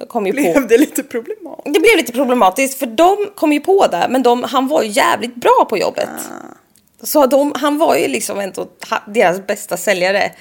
kom 0.07 0.27
ju 0.27 0.31
på... 0.31 0.37
Blev 0.37 0.67
det 0.67 0.77
lite 0.77 1.03
problematiskt? 1.03 1.73
Det 1.73 1.79
blev 1.79 1.97
lite 1.97 2.11
problematiskt 2.11 2.79
för 2.79 2.85
de 2.85 3.17
kom 3.35 3.53
ju 3.53 3.59
på 3.59 3.87
det, 3.87 4.07
men 4.09 4.23
de, 4.23 4.43
han 4.43 4.67
var 4.67 4.83
ju 4.83 4.89
jävligt 4.89 5.35
bra 5.35 5.65
på 5.69 5.77
jobbet. 5.77 6.09
Så 7.01 7.25
de, 7.25 7.53
han 7.55 7.77
var 7.77 7.95
ju 7.95 8.07
liksom 8.07 8.39
ändå 8.39 8.67
deras 9.07 9.47
bästa 9.47 9.77
säljare. 9.77 10.31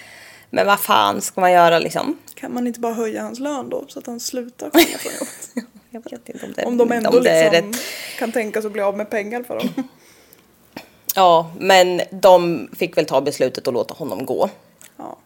Men 0.51 0.67
vad 0.67 0.81
fan 0.81 1.21
ska 1.21 1.41
man 1.41 1.53
göra 1.53 1.79
liksom? 1.79 2.19
Kan 2.35 2.55
man 2.55 2.67
inte 2.67 2.81
bara 2.81 2.95
höja 2.95 3.23
hans 3.23 3.39
lön 3.39 3.69
då 3.69 3.85
så 3.89 3.99
att 3.99 4.07
han 4.07 4.21
slutar 4.21 4.71
komma 4.71 4.85
från 4.85 5.13
jobbet? 5.13 5.69
Jag 5.95 6.11
vet 6.11 6.29
inte 6.29 6.47
om 6.47 6.53
det, 6.53 6.65
Om 6.65 6.77
de 6.77 6.93
ändå 6.93 7.11
om 7.11 7.23
det 7.23 7.31
är 7.31 7.51
liksom 7.51 7.73
rätt. 7.73 7.81
kan 8.19 8.33
tänka 8.33 8.61
sig 8.61 8.67
att 8.67 8.73
bli 8.73 8.83
av 8.83 8.97
med 8.97 9.11
pengar 9.11 9.43
för 9.43 9.59
dem. 9.59 9.69
Ja, 11.17 11.51
men 11.59 12.01
de 12.11 12.69
fick 12.77 12.97
väl 12.97 13.07
ta 13.07 13.21
beslutet 13.21 13.69
att 13.69 13.75
låta 13.75 13.95
honom 13.95 14.27
gå. 14.27 14.51
Ja, 14.97 15.17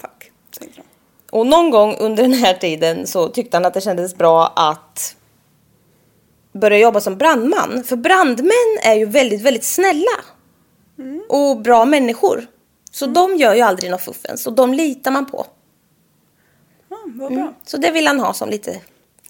fuck. 0.00 0.32
De. 0.58 0.82
Och 1.30 1.46
någon 1.46 1.70
gång 1.70 1.96
under 1.98 2.22
den 2.22 2.32
här 2.32 2.54
tiden 2.54 3.06
så 3.06 3.28
tyckte 3.28 3.56
han 3.56 3.64
att 3.64 3.74
det 3.74 3.80
kändes 3.80 4.14
bra 4.14 4.46
att 4.56 5.16
börja 6.52 6.78
jobba 6.78 7.00
som 7.00 7.16
brandman. 7.16 7.84
För 7.84 7.96
brandmän 7.96 8.78
är 8.82 8.94
ju 8.94 9.04
väldigt, 9.04 9.42
väldigt 9.42 9.64
snälla. 9.64 10.20
Och 11.28 11.56
bra 11.60 11.84
människor. 11.84 12.46
Så 12.90 13.06
de 13.06 13.36
gör 13.36 13.54
ju 13.54 13.60
aldrig 13.60 13.90
något 13.90 14.02
fuffens. 14.02 14.46
Och 14.46 14.52
de 14.52 14.74
litar 14.74 15.10
man 15.10 15.26
på. 15.26 15.46
Ja, 16.88 16.96
vad 17.06 17.34
bra. 17.34 17.54
Så 17.64 17.76
det 17.76 17.90
vill 17.90 18.06
han 18.06 18.20
ha 18.20 18.32
som 18.32 18.48
lite 18.48 18.80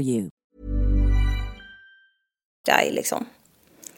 you. 0.00 0.30
Guy, 2.66 2.90
liksom. 2.90 3.26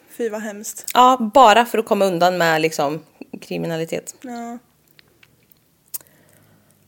Fy 0.08 0.28
vad 0.28 0.40
hemskt. 0.40 0.90
Ja, 0.94 1.30
bara 1.34 1.64
för 1.64 1.78
att 1.78 1.86
komma 1.86 2.04
undan 2.04 2.38
med 2.38 2.62
liksom 2.62 3.00
kriminalitet. 3.40 4.14
Ja. 4.20 4.58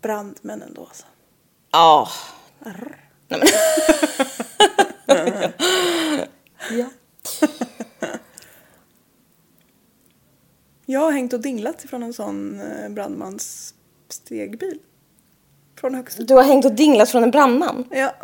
Brandmännen 0.03 0.74
då 0.74 0.81
alltså. 0.81 1.05
Ja. 1.70 2.09
Nej, 2.59 3.42
men. 5.07 5.53
ja. 6.79 6.87
Jag 10.87 11.00
har 11.00 11.12
hängt 11.12 11.33
och 11.33 11.40
dinglat 11.40 11.85
ifrån 11.85 12.03
en 12.03 12.12
sån 12.12 12.61
eh, 12.61 12.88
brandmans 12.88 13.74
stegbil. 14.09 14.79
Från 15.81 15.94
högsta. 15.94 16.22
Du 16.22 16.35
har 16.35 16.42
hängt 16.42 16.64
och 16.64 16.72
dinglat 16.72 17.11
från 17.11 17.22
en 17.22 17.31
brandman? 17.31 17.85
Ja. 17.90 18.14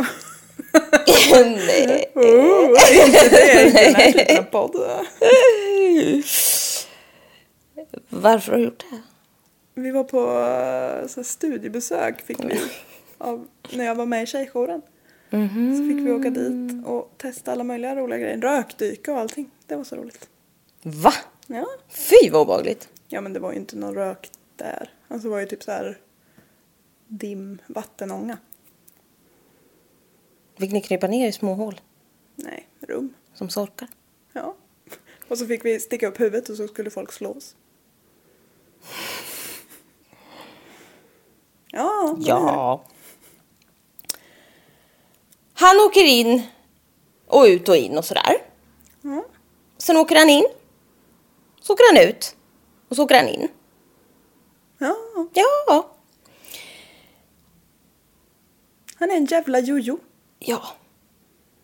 Nej. 1.33 2.07
Oh, 2.15 3.07
inte 3.07 3.29
det, 3.29 3.67
inte 3.67 3.85
den 3.85 3.95
här 3.95 4.13
typen 4.13 4.39
av 4.39 4.43
podd. 4.43 4.77
Varför 8.09 8.53
har 8.53 8.59
du 8.59 8.65
gjort 8.65 8.85
det? 8.91 9.01
Vi 9.81 9.91
var 9.91 10.05
på 10.05 10.19
eh, 10.19 11.09
så 11.09 11.21
här, 11.21 11.23
studiebesök 11.23 12.21
fick 12.27 12.45
vi 12.45 12.61
av, 13.19 13.47
när 13.73 13.85
jag 13.85 13.95
var 13.95 14.07
med 14.07 14.23
i 14.23 14.27
tjejjouren. 14.27 14.83
Så 15.77 15.89
fick 15.89 16.07
vi 16.07 16.13
åka 16.13 16.31
dit 16.31 16.87
och 16.87 17.15
testa 17.17 17.53
alla 17.53 17.65
möjliga 17.65 17.97
roliga 17.97 18.19
grejer. 18.19 18.39
Rökdyka 18.39 19.13
och 19.13 19.19
allting. 19.19 19.51
Det 19.67 19.77
var 19.77 19.85
så 19.85 19.97
roligt. 19.97 20.29
Va? 20.83 21.13
Ja. 21.47 21.67
Fy 21.89 22.31
vad 22.31 22.43
obehagligt. 22.43 22.89
Ja 23.09 23.21
men 23.21 23.33
det 23.33 23.41
var 23.41 23.53
ju 23.53 23.59
inte 23.59 23.77
någon 23.77 23.95
rök 23.95 24.31
där. 24.57 24.91
Alltså 25.09 25.29
det 25.29 25.33
var 25.33 25.41
ju 25.41 25.47
typ 25.47 25.63
så 25.63 25.71
här 25.71 25.99
dim 27.07 27.59
vattenånga. 27.67 28.39
Fick 30.61 30.73
ni 30.73 30.81
krypa 30.81 31.07
ner 31.07 31.29
i 31.29 31.33
små 31.33 31.55
hål? 31.55 31.81
Nej, 32.37 32.69
rum. 32.81 33.15
Som 33.35 33.51
sorkar? 33.51 33.89
Ja. 34.33 34.55
Och 35.29 35.39
så 35.39 35.47
fick 35.47 35.65
vi 35.65 35.81
sticka 35.81 36.09
upp 36.09 36.21
huvudet 36.21 36.49
och 36.49 36.57
så 36.57 36.69
skulle 36.69 36.91
folk 36.91 37.13
slå 37.13 37.31
oss. 37.31 37.57
Ja. 41.71 42.17
Ja. 42.21 42.85
Han 45.55 45.77
åker 45.81 46.05
in 46.05 46.43
och 47.27 47.45
ut 47.45 47.69
och 47.69 47.77
in 47.77 47.99
och 47.99 48.05
sådär. 48.05 48.37
Ja. 49.03 49.25
Sen 49.79 49.97
åker 49.97 50.17
han 50.17 50.31
in. 50.31 50.47
Så 51.61 51.73
åker 51.73 51.85
han 51.95 52.09
ut. 52.09 52.37
Och 52.89 52.97
så 52.97 53.05
åker 53.05 53.15
han 53.15 53.29
in. 53.29 53.49
ja. 54.79 54.97
Ja. 55.35 55.91
Han 58.95 59.11
är 59.11 59.17
en 59.17 59.25
jävla 59.25 59.61
jojo. 59.61 59.99
Ja. 60.43 60.63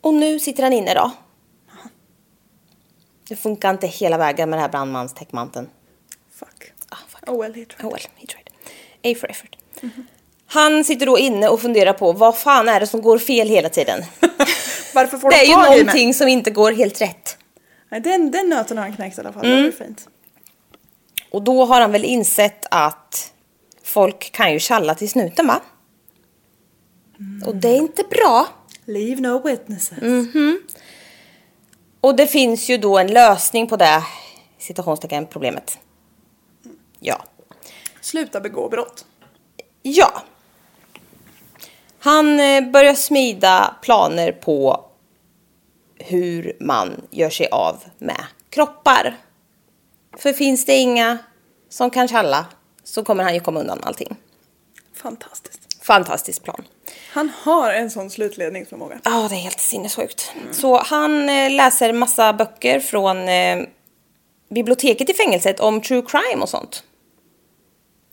Och 0.01 0.15
nu 0.15 0.39
sitter 0.39 0.63
han 0.63 0.73
inne 0.73 0.95
då. 0.95 1.11
Det 3.29 3.37
funkar 3.37 3.71
inte 3.71 3.87
hela 3.87 4.19
vägen 4.19 4.51
med 4.51 4.57
det 4.59 4.61
här 4.61 4.69
brandmanstäckmanteln. 4.69 5.69
Fuck. 6.35 6.73
Ah, 6.89 6.97
fuck. 7.09 7.29
Oh 7.31 7.41
well, 7.41 7.55
he 7.55 7.65
tried. 7.65 7.85
Oh 7.87 7.93
well, 7.93 8.03
he 8.17 8.27
tried. 8.27 8.49
A 9.03 9.19
for 9.21 9.31
effort. 9.31 9.57
Han 10.47 10.85
sitter 10.85 11.07
då 11.07 11.19
inne 11.19 11.49
och 11.49 11.61
funderar 11.61 11.93
på 11.93 12.13
vad 12.13 12.37
fan 12.39 12.69
är 12.69 12.81
det 12.81 12.87
som 12.87 13.03
går 13.03 13.19
fel 13.19 13.49
hela 13.49 13.69
tiden. 13.69 14.03
Varför 14.95 15.19
får 15.19 15.31
Det 15.31 15.37
de 15.37 15.43
är 15.53 15.75
ju 15.77 15.79
någonting 15.81 16.15
som 16.15 16.29
inte 16.29 16.51
går 16.51 16.73
helt 16.73 17.01
rätt. 17.01 17.39
Nej, 17.89 18.01
den, 18.01 18.31
den 18.31 18.49
nöten 18.49 18.77
har 18.79 18.85
han 18.85 18.97
knäckt 18.97 19.19
i 19.19 19.21
alla 19.21 19.33
fall. 19.33 19.43
Det 19.43 19.49
Mm. 19.49 19.61
var 19.63 19.67
ju 19.67 19.73
fint. 19.73 20.09
Och 21.31 21.43
då 21.43 21.65
har 21.65 21.81
han 21.81 21.93
väl 21.93 22.05
insett 22.05 22.67
att 22.71 23.33
folk 23.83 24.33
kan 24.33 24.53
ju 24.53 24.59
tjalla 24.59 24.95
till 24.95 25.11
snuten 25.11 25.47
va? 25.47 25.61
Och 27.47 27.57
det 27.57 27.69
är 27.69 27.77
inte 27.77 28.03
bra. 28.11 28.47
Leave 28.87 29.21
no 29.21 29.49
witnesses. 29.49 30.03
Mm. 30.03 30.63
Och 32.01 32.17
det 32.17 32.27
finns 32.27 32.69
ju 32.69 32.79
då 32.79 32.99
en 32.99 33.07
lösning 33.07 33.67
på 33.67 33.77
det 33.77 34.03
citationstecken 34.59 35.27
problemet. 35.27 35.79
Ja. 37.01 37.25
Sluta 38.01 38.41
begå 38.41 38.69
brott. 38.69 39.05
Ja. 39.83 40.23
Han 41.99 42.41
eh, 42.41 42.71
börjar 42.71 42.95
smida 42.95 43.77
planer 43.83 44.33
på 44.33 44.85
hur 45.99 46.57
man 46.61 47.07
gör 47.11 47.31
sig 47.31 47.49
av 47.51 47.85
med 47.99 48.27
kroppar. 48.51 49.17
För 50.19 50.33
finns 50.33 50.65
det 50.65 50.77
inga 50.77 51.19
som 51.69 51.91
kan 51.91 52.09
tjalla 52.09 52.47
så 52.85 53.05
kommer 53.05 53.25
han 53.25 53.35
ju 53.35 53.41
komma 53.41 53.61
undan 53.61 53.81
allting. 53.83 54.17
Fantastiskt. 54.95 55.66
Fantastisk 55.87 56.43
plan. 56.45 56.65
Han 57.13 57.31
har 57.43 57.71
en 57.73 57.91
sån 57.91 58.11
slutledningsförmåga. 58.11 59.01
Ja, 59.05 59.27
det 59.31 59.35
är 59.35 59.39
helt 59.41 59.61
sinnessjukt. 59.61 60.33
Så 60.53 60.79
han 60.79 61.29
eh, 61.29 61.51
läser 61.51 61.93
massa 61.93 62.33
böcker 62.33 62.81
från 62.81 63.29
eh, 63.29 63.59
biblioteket 64.51 65.11
i 65.11 65.15
fängelset 65.15 65.61
om 65.61 65.81
true 65.81 66.03
crime 66.03 66.43
och 66.43 66.49
sånt. 66.49 66.83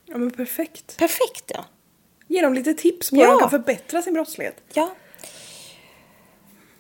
Ja 0.06 0.18
men 0.18 0.32
perfekt. 0.32 0.98
Perfekt 0.98 1.44
ja. 1.48 1.66
Ge 2.28 2.42
dem 2.42 2.54
lite 2.54 2.74
tips 2.74 3.10
på 3.10 3.16
Ja. 3.16 3.22
hur 3.26 3.32
de 3.32 3.40
kan 3.40 3.50
förbättra 3.50 4.02
sin 4.02 4.14
brottslighet. 4.14 4.56
Ja. 4.74 4.90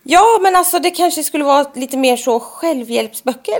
Ja, 0.03 0.39
men 0.41 0.55
alltså 0.55 0.79
det 0.79 0.91
kanske 0.91 1.23
skulle 1.23 1.43
vara 1.43 1.71
lite 1.75 1.97
mer 1.97 2.17
så 2.17 2.39
självhjälpsböcker. 2.39 3.55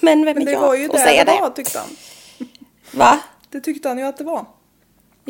men 0.04 0.24
vem 0.24 0.34
Men 0.34 0.42
är 0.42 0.46
det 0.46 0.52
jag 0.52 0.60
var 0.60 0.74
ju 0.74 0.84
att 0.84 0.92
det 0.92 0.98
säga 0.98 1.24
det? 1.24 1.38
var 1.40 1.50
tyckte 1.50 1.78
han. 1.78 1.96
Va? 2.92 3.18
Det 3.50 3.60
tyckte 3.60 3.88
han 3.88 3.98
ju 3.98 4.04
att 4.04 4.16
det 4.18 4.24
var. 4.24 4.46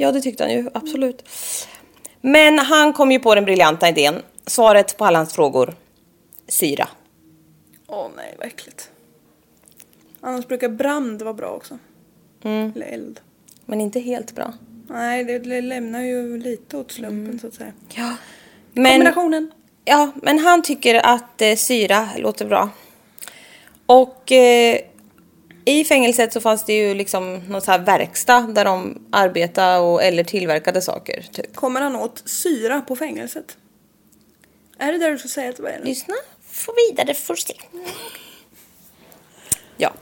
Ja, 0.01 0.13
det 0.13 0.21
tyckte 0.21 0.45
han 0.45 0.53
ju. 0.53 0.71
Absolut. 0.75 1.29
Men 2.21 2.59
han 2.59 2.93
kom 2.93 3.13
ju 3.13 3.19
på 3.19 3.35
den 3.35 3.45
briljanta 3.45 3.89
idén. 3.89 4.23
Svaret 4.47 4.97
på 4.97 5.05
alla 5.05 5.19
hans 5.19 5.33
frågor. 5.33 5.75
Syra. 6.49 6.89
Åh 7.87 8.09
nej, 8.17 8.35
vad 8.39 8.47
äckligt. 8.47 8.91
Annars 10.21 10.47
brukar 10.47 10.69
brand 10.69 11.23
vara 11.23 11.35
bra 11.35 11.49
också. 11.49 11.79
Mm. 12.43 12.73
Eller 12.75 12.87
eld. 12.87 13.21
Men 13.65 13.81
inte 13.81 14.01
helt 14.01 14.35
bra. 14.35 14.53
Nej, 14.89 15.25
det 15.25 15.61
lämnar 15.61 16.01
ju 16.01 16.39
lite 16.39 16.77
åt 16.77 16.93
slumpen 16.93 17.39
så 17.39 17.47
att 17.47 17.55
säga. 17.55 17.73
Ja. 17.95 18.17
Men, 18.73 18.93
Kombinationen. 18.93 19.53
Ja, 19.85 20.11
men 20.23 20.39
han 20.39 20.63
tycker 20.63 20.95
att 20.95 21.43
eh, 21.43 21.57
syra 21.57 22.09
låter 22.17 22.47
bra. 22.47 22.69
Och 23.87 24.33
eh, 24.33 24.79
i 25.71 25.85
fängelset 25.85 26.33
så 26.33 26.41
fanns 26.41 26.65
det 26.65 26.73
ju 26.73 26.95
liksom 26.95 27.35
någon 27.37 27.63
så 27.63 27.71
här 27.71 27.79
verkstad 27.79 28.41
där 28.41 28.65
de 28.65 29.09
arbetade 29.13 29.79
och, 29.79 30.03
eller 30.03 30.25
tillverkade 30.25 30.83
saker. 30.83 31.27
Typ. 31.33 31.57
Kommer 31.57 31.81
han 31.81 31.97
åt 31.97 32.23
syra 32.29 32.81
på 32.81 32.97
fängelset? 32.97 33.57
Är 34.79 34.93
det 34.93 34.99
där 34.99 35.11
du 35.11 35.19
ska 35.19 35.29
säga 35.29 35.51
att 35.51 35.57
det 35.57 35.63
var? 35.63 35.71
eller? 35.71 35.87
Lyssna, 35.87 36.15
få 36.51 36.73
vidare 36.89 37.15
får 37.15 37.37
se. 37.37 37.55
Ja. 39.77 39.93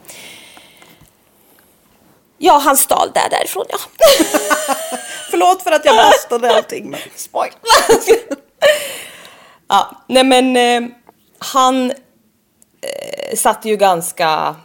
Ja, 2.39 2.59
han 2.59 2.77
stal 2.77 3.11
där 3.15 3.31
därifrån 3.31 3.65
ja. 3.69 3.79
Förlåt 5.31 5.63
för 5.63 5.71
att 5.73 5.85
jag 5.85 5.97
bastade 5.97 6.57
allting 6.57 6.91
men 6.91 7.01
Spoil. 7.17 7.53
ja, 9.69 10.05
nej 10.07 10.25
men 10.25 10.57
eh, 10.57 10.91
han 11.39 11.91
eh, 12.81 13.37
satt 13.37 13.65
ju 13.65 13.77
ganska 13.77 14.57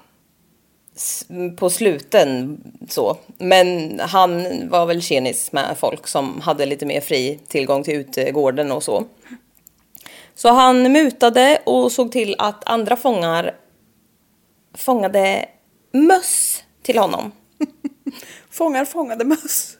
på 1.57 1.69
sluten 1.69 2.57
så. 2.89 3.17
Men 3.37 3.99
han 3.99 4.45
var 4.69 4.85
väl 4.85 5.01
tjenis 5.01 5.51
med 5.51 5.77
folk 5.77 6.07
som 6.07 6.41
hade 6.41 6.65
lite 6.65 6.85
mer 6.85 7.01
fri 7.01 7.39
tillgång 7.47 7.83
till 7.83 7.95
utegården 7.95 8.71
och 8.71 8.83
så. 8.83 9.05
Så 10.35 10.49
han 10.49 10.91
mutade 10.91 11.61
och 11.63 11.91
såg 11.91 12.11
till 12.11 12.35
att 12.37 12.69
andra 12.69 12.95
fångar 12.95 13.55
fångade 14.73 15.45
möss 15.91 16.63
till 16.81 16.97
honom. 16.97 17.31
Fångar 18.49 18.85
fångade 18.85 19.25
möss. 19.25 19.77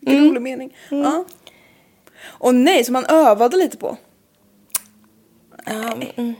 Vilken 0.00 0.28
rolig 0.28 0.42
mening. 0.42 0.76
Ja. 0.90 1.24
Och 2.22 2.54
nej, 2.54 2.84
som 2.84 2.94
han 2.94 3.04
övade 3.04 3.56
lite 3.56 3.76
på. 3.76 3.96
Mm. 5.66 6.34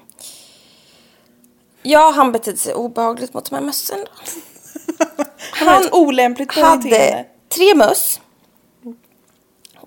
Ja, 1.85 2.11
han 2.17 2.33
betedde 2.33 2.57
sig 2.59 2.75
obehagligt 2.75 3.35
mot 3.35 3.51
de 3.51 3.55
här 3.55 3.63
mössen. 3.63 3.99
Han 5.53 5.83
ett 5.85 5.93
olämpligt 5.95 6.55
hade 6.55 7.25
tre 7.49 7.75
möss. 7.75 8.21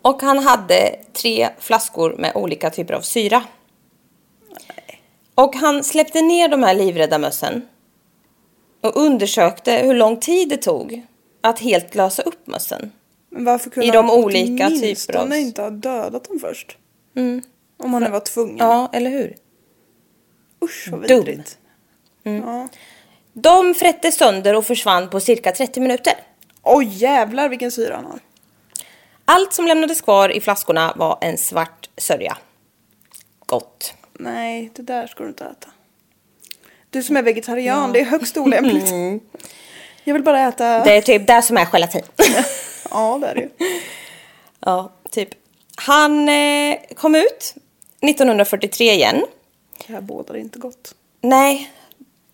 Och 0.02 0.22
han 0.22 0.40
hade 0.40 1.00
tre 1.14 1.50
flaskor 1.60 2.16
med 2.18 2.32
olika 2.36 2.70
typer 2.70 2.94
av 2.94 3.02
syra. 3.02 3.44
Och 5.36 5.56
han 5.56 5.84
släppte 5.84 6.22
ner 6.22 6.48
de 6.50 6.64
här 6.64 6.74
livrädda 6.74 7.18
mössen. 7.18 7.68
Och 8.82 8.98
undersökte 8.98 9.72
hur 9.74 9.94
lång 9.94 10.18
tid 10.20 10.50
det 10.50 10.58
tog 10.58 11.06
att 11.42 11.60
helt 11.60 11.96
lösa 11.96 12.22
upp 12.22 12.48
mössen. 12.48 12.92
Men 13.30 13.46
varför 13.46 13.70
kunde 13.70 13.88
I 13.88 13.92
de 13.92 14.10
han 14.10 14.24
olika 14.24 14.70
typer 14.70 15.16
av- 15.16 15.34
inte 15.34 15.62
ha 15.62 15.70
dödat 15.70 16.24
dem 16.24 16.40
först? 16.40 16.78
Om 17.78 17.94
han 17.94 18.04
nu 18.04 18.10
var 18.10 18.20
tvungen. 18.20 18.58
Ja, 18.58 18.90
eller 18.94 19.10
hur? 19.10 19.36
Usch 20.64 20.88
vad 20.92 21.08
Dum. 21.08 21.24
vidrigt. 21.26 21.58
Mm. 22.28 22.50
Ja. 22.50 22.68
De 23.34 23.74
frätte 23.74 24.12
sönder 24.12 24.56
och 24.56 24.66
försvann 24.66 25.10
på 25.10 25.20
cirka 25.20 25.52
30 25.52 25.80
minuter. 25.80 26.14
Oj 26.64 26.86
jävlar 26.86 27.50
vilken 27.50 27.72
syra 27.72 27.96
han 27.96 28.06
har. 28.06 28.20
Allt 29.26 29.54
som 29.54 29.68
lämnades 29.68 30.02
kvar 30.02 30.30
i 30.30 30.42
flaskorna 30.42 30.94
var 30.96 31.18
en 31.22 31.38
svart 31.38 31.90
sörja. 31.98 32.38
Gott. 33.46 33.94
Nej, 34.14 34.72
det 34.76 34.82
där 34.82 35.08
ska 35.08 35.24
du 35.24 35.30
inte 35.30 35.46
äta. 35.46 35.70
Du 36.90 37.04
som 37.04 37.18
är 37.18 37.24
vegetarian, 37.24 37.92
det 37.94 38.00
är 38.00 38.06
högst 38.06 38.38
olämpligt. 38.38 38.94
Jag 40.04 40.14
vill 40.14 40.24
bara 40.24 40.48
äta... 40.48 40.84
Det 40.84 40.98
är 40.98 41.02
typ 41.02 41.28
det 41.28 41.42
som 41.42 41.58
är 41.58 41.66
gelatin. 41.66 42.04
Ja, 42.92 43.18
det 43.22 43.28
är 43.28 43.36
det 43.36 43.50
ja, 44.60 44.92
typ. 45.12 45.30
Han 45.76 46.30
eh, 46.30 46.78
kom 46.96 47.16
ut 47.16 47.56
1943 48.02 48.92
igen. 48.92 49.26
Det 49.88 49.94
här 49.94 50.02
bådar 50.02 50.38
inte 50.38 50.60
gott. 50.60 50.96
Nej. 51.22 51.72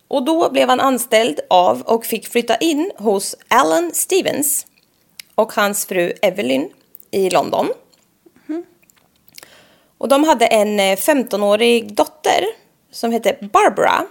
Och 0.08 0.24
då 0.24 0.50
blev 0.50 0.68
han 0.68 0.80
anställd 0.80 1.40
av 1.50 1.82
och 1.82 2.06
fick 2.06 2.28
flytta 2.28 2.56
in 2.56 2.90
hos 2.96 3.36
Alan 3.48 3.90
Stevens 3.94 4.66
och 5.34 5.52
hans 5.52 5.86
fru 5.86 6.12
Evelyn 6.22 6.70
i 7.10 7.30
London. 7.30 7.68
Och 9.98 10.08
de 10.08 10.24
hade 10.24 10.46
en 10.46 10.80
eh, 10.80 10.96
15-årig 10.96 11.94
dotter 11.94 12.44
som 12.90 13.12
hette 13.12 13.36
Barbara 13.52 14.06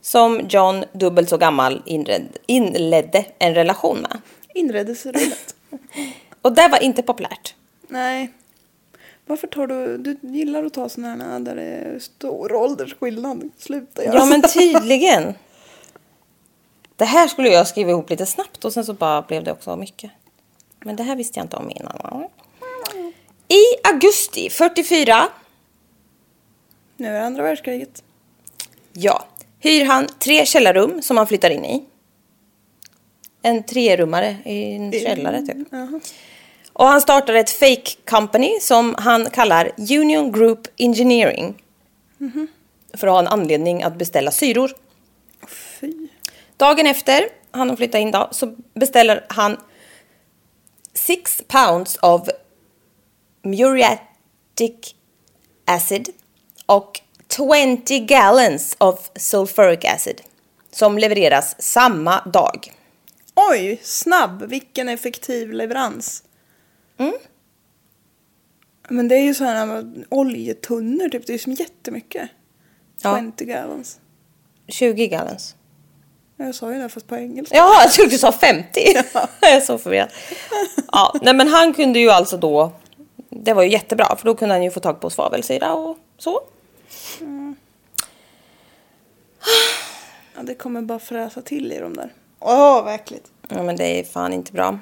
som 0.00 0.40
John, 0.48 0.84
dubbelt 0.92 1.28
så 1.28 1.36
gammal, 1.36 1.82
inred, 1.86 2.38
inledde 2.46 3.24
en 3.38 3.54
relation 3.54 3.98
med. 3.98 4.20
Inredesrummet. 4.54 5.54
Och 6.42 6.52
det 6.52 6.68
var 6.68 6.82
inte 6.82 7.02
populärt. 7.02 7.54
Nej. 7.88 8.32
Varför 9.26 9.46
tar 9.46 9.66
du... 9.66 9.98
Du 9.98 10.16
gillar 10.22 10.64
att 10.64 10.74
ta 10.74 10.88
sådana 10.88 11.24
här 11.24 11.40
där 11.40 11.56
det 11.56 11.62
är 11.62 11.98
stor 11.98 12.52
åldersskillnad. 12.52 13.50
Sluta 13.58 14.04
göra 14.04 14.14
Ja 14.14 14.26
men 14.26 14.42
tydligen. 14.42 15.34
Det 16.96 17.04
här 17.04 17.28
skulle 17.28 17.48
jag 17.48 17.68
skriva 17.68 17.90
ihop 17.90 18.10
lite 18.10 18.26
snabbt 18.26 18.64
och 18.64 18.72
sen 18.72 18.84
så 18.84 18.92
bara 18.92 19.22
blev 19.22 19.44
det 19.44 19.52
också 19.52 19.76
mycket. 19.76 20.10
Men 20.84 20.96
det 20.96 21.02
här 21.02 21.16
visste 21.16 21.38
jag 21.38 21.44
inte 21.44 21.56
om 21.56 21.70
innan. 21.70 22.28
I 23.48 23.88
augusti 23.92 24.50
44, 24.50 25.28
Nu 26.96 27.08
är 27.08 27.12
det 27.12 27.26
andra 27.26 27.42
världskriget. 27.42 28.02
ja, 28.92 29.24
hyr 29.60 29.84
han 29.84 30.06
tre 30.18 30.46
källarrum 30.46 31.02
som 31.02 31.16
han 31.16 31.26
flyttar 31.26 31.50
in 31.50 31.64
i. 31.64 31.84
En 33.42 33.62
trerummare 33.62 34.36
i 34.44 34.76
en 34.76 34.92
källare 34.92 35.46
typ. 35.46 35.68
Jaha. 35.70 36.00
Och 36.78 36.86
han 36.86 37.00
startar 37.00 37.34
ett 37.34 37.50
fake 37.50 37.90
company 38.10 38.58
som 38.60 38.94
han 38.98 39.30
kallar 39.30 39.72
Union 39.76 40.32
Group 40.32 40.68
Engineering. 40.78 41.62
För 42.94 43.06
att 43.06 43.12
ha 43.12 43.18
en 43.18 43.26
anledning 43.28 43.82
att 43.82 43.98
beställa 43.98 44.30
syror. 44.30 44.70
Fy. 45.48 46.08
Dagen 46.56 46.86
efter 46.86 47.28
han 47.50 47.70
har 47.70 47.76
flyttat 47.76 47.98
in 47.98 48.10
då, 48.10 48.28
så 48.30 48.56
beställer 48.74 49.26
han 49.28 49.56
six 50.94 51.42
pounds 51.48 51.98
of 52.02 52.28
muriatic 53.42 54.94
acid 55.64 56.08
och 56.66 57.00
20 57.36 57.98
gallons 57.98 58.76
of 58.78 59.10
sulfuric 59.16 59.84
acid 59.84 60.22
som 60.70 60.98
levereras 60.98 61.62
samma 61.62 62.20
dag. 62.20 62.72
Oj, 63.34 63.80
snabb. 63.82 64.42
Vilken 64.42 64.88
effektiv 64.88 65.52
leverans. 65.52 66.22
Mm. 66.98 67.14
Men 68.88 69.08
det 69.08 69.14
är 69.14 69.22
ju 69.22 69.34
sådana 69.34 69.84
oljetunnor 70.08 71.08
typ. 71.08 71.26
Det 71.26 71.34
är 71.34 71.38
som 71.38 71.52
jättemycket. 71.52 72.30
Ja. 73.02 73.20
20 73.38 73.44
gallons. 73.44 74.00
20 74.68 75.08
gallons. 75.08 75.56
Jag 76.36 76.54
sa 76.54 76.72
ju 76.72 76.78
det 76.78 76.88
fast 76.88 77.06
på 77.06 77.16
engelska. 77.16 77.56
Ja, 77.56 77.82
jag 77.82 77.92
trodde 77.92 78.10
du 78.10 78.18
sa 78.18 78.32
50. 78.32 78.68
jag 79.40 79.52
är 79.52 79.60
så 79.60 79.78
förvirrad. 79.78 80.08
Ja, 80.92 81.14
nej 81.22 81.34
men 81.34 81.48
han 81.48 81.74
kunde 81.74 81.98
ju 81.98 82.10
alltså 82.10 82.36
då, 82.36 82.72
det 83.30 83.54
var 83.54 83.62
ju 83.62 83.70
jättebra 83.70 84.16
för 84.16 84.24
då 84.26 84.34
kunde 84.34 84.54
han 84.54 84.64
ju 84.64 84.70
få 84.70 84.80
tag 84.80 85.00
på 85.00 85.10
svavelsyra 85.10 85.74
och 85.74 85.98
så. 86.18 86.40
Ja, 90.36 90.42
det 90.42 90.54
kommer 90.54 90.82
bara 90.82 90.98
fräsa 90.98 91.42
till 91.42 91.72
i 91.72 91.78
dem 91.78 91.96
där. 91.96 92.12
Åh, 92.40 92.84
vad 92.84 92.94
äckligt. 92.94 93.30
Ja, 93.48 93.62
men 93.62 93.76
det 93.76 94.00
är 94.00 94.04
fan 94.04 94.32
inte 94.32 94.52
bra. 94.52 94.78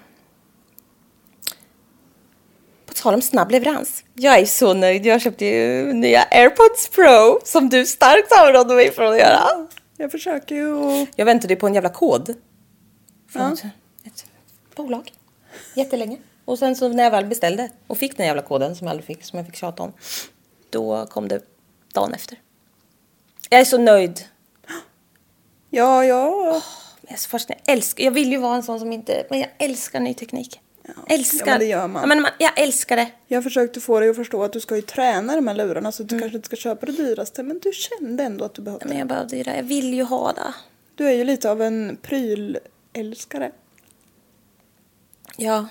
På 2.95 3.01
tal 3.01 3.15
om 3.15 3.23
snabb 3.23 3.51
leverans. 3.51 4.05
Jag 4.15 4.39
är 4.39 4.47
så 4.47 4.75
nöjd. 4.75 5.07
Jag 5.07 5.21
köpte 5.21 5.45
ju 5.45 5.93
nya 5.93 6.27
AirPods 6.31 6.89
Pro 6.89 7.41
som 7.45 7.69
du 7.69 7.87
starkt 7.87 8.33
avrådde 8.41 8.75
mig 8.75 8.93
från 8.93 9.13
att 9.13 9.19
göra. 9.19 9.41
Jag 9.97 10.11
försöker 10.11 10.55
ju 10.55 10.79
att... 10.85 11.09
Jag 11.17 11.25
väntade 11.27 11.57
på 11.57 11.67
en 11.67 11.75
jävla 11.75 11.89
kod. 11.89 12.35
Från 13.33 13.57
Ja. 13.63 13.69
ett, 14.07 14.27
bolag. 14.77 15.13
Jättelänge. 15.75 16.17
Och 16.45 16.59
sen 16.59 16.77
så 16.77 16.89
när 16.89 17.05
jag 17.05 17.11
väl 17.11 17.27
beställde 17.27 17.71
och 17.87 17.99
fick 17.99 18.17
den 18.17 18.27
jävla 18.27 18.43
koden 18.43 18.77
som 18.77 18.87
jag 18.87 18.91
aldrig 18.91 19.07
fick, 19.07 19.25
som 19.25 19.37
jag 19.37 19.47
fick 19.47 19.57
tjata 19.57 19.83
om. 19.83 19.93
Då 20.71 21.07
kom 21.07 21.29
det 21.29 21.41
dagen 21.95 22.15
efter. 22.15 22.39
Jag 23.51 23.61
är 23.61 23.65
så 23.65 23.79
nöjd. 23.79 24.21
Ja, 25.71 26.05
ja. 26.05 26.61
Jag 27.01 27.13
är 27.13 27.17
så 27.17 27.29
fascinerad. 27.29 27.63
Jag, 27.65 27.73
älskar, 27.75 28.05
jag 28.05 28.11
vill 28.11 28.33
ju 28.33 28.39
vara 28.39 28.57
en 28.57 28.63
sån 28.63 28.81
som 28.81 28.93
inte... 28.93 29.27
Men 29.31 29.41
jag 29.41 29.49
älskar 29.59 30.01
ny 30.01 30.15
teknik. 30.15 30.61
Älskar. 31.09 31.47
ja, 31.47 31.53
men 31.53 31.59
det 31.61 31.67
gör 31.67 31.89
man. 31.89 32.03
Ja, 32.03 32.07
men 32.07 32.23
man, 32.23 32.31
jag 32.39 32.59
älskar 32.61 32.97
det. 32.97 33.11
Jag 33.27 33.43
försökte 33.45 33.81
få 33.81 34.01
dig 34.01 34.09
att 34.11 34.17
förstå 34.17 34.43
att 34.45 34.53
du 34.53 34.61
ska 34.61 34.77
ju 34.77 34.83
träna 34.83 35.35
de 35.37 35.47
här 35.49 35.55
lurarna 35.55 35.93
så 35.93 36.03
att 36.03 36.11
Mm. 36.11 36.19
du 36.19 36.23
kanske 36.23 36.37
inte 36.37 36.47
ska 36.47 36.57
köpa 36.57 36.87
det 36.87 36.93
dyraste. 36.93 37.43
Men 37.43 37.59
du 37.59 37.73
kände 37.73 38.23
ändå 38.25 38.45
att 38.45 38.55
du 38.55 38.63
behövde 38.63 38.87
Men 38.89 38.99
jag 38.99 39.07
behövde 39.09 39.37
ju 39.37 39.43
det. 39.43 39.57
Jag 39.57 39.63
vill 39.63 39.95
ju 39.95 40.03
ha 40.03 40.33
det. 40.33 40.55
Du 40.95 41.07
är 41.09 41.13
ju 41.13 41.25
lite 41.25 41.51
av 41.51 41.63
en 41.63 41.99
prylälskare. 42.03 43.51
Ja. 45.37 45.67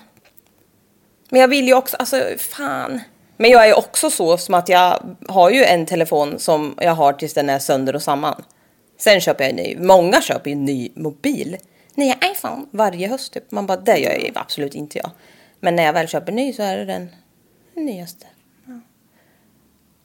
Men 1.28 1.40
jag 1.40 1.48
vill 1.48 1.66
ju 1.66 1.74
också, 1.74 1.96
alltså 1.96 2.22
fan. 2.38 3.00
Men 3.36 3.50
jag 3.50 3.62
är 3.62 3.66
ju 3.66 3.72
också 3.74 4.10
så 4.10 4.38
som 4.38 4.54
att 4.54 4.68
jag 4.68 5.16
har 5.28 5.50
ju 5.50 5.64
en 5.64 5.86
telefon 5.86 6.38
som 6.38 6.74
jag 6.80 6.92
har 6.94 7.12
tills 7.12 7.34
den 7.34 7.50
är 7.50 7.58
sönder 7.58 7.94
och 7.96 8.02
samman. 8.02 8.42
Sen 8.98 9.20
köper 9.20 9.44
jag 9.44 9.50
en 9.50 9.56
ny. 9.56 9.76
Många 9.78 10.20
köper 10.22 10.50
ju 10.50 10.52
en 10.56 10.64
ny 10.64 10.90
mobil. 10.94 11.56
Nya 11.94 12.16
iPhone 12.32 12.66
varje 12.70 13.08
höst 13.08 13.32
typ. 13.32 13.50
Man 13.50 13.66
bara, 13.66 13.80
det 13.80 13.98
gör 13.98 14.10
jag 14.10 14.32
absolut 14.34 14.74
inte 14.74 14.98
jag. 14.98 15.10
Men 15.60 15.76
när 15.76 15.82
jag 15.82 15.92
väl 15.92 16.08
köper 16.08 16.32
ny 16.32 16.52
så 16.52 16.62
är 16.62 16.76
det 16.76 16.84
den 16.84 17.08
nyaste. 17.74 18.26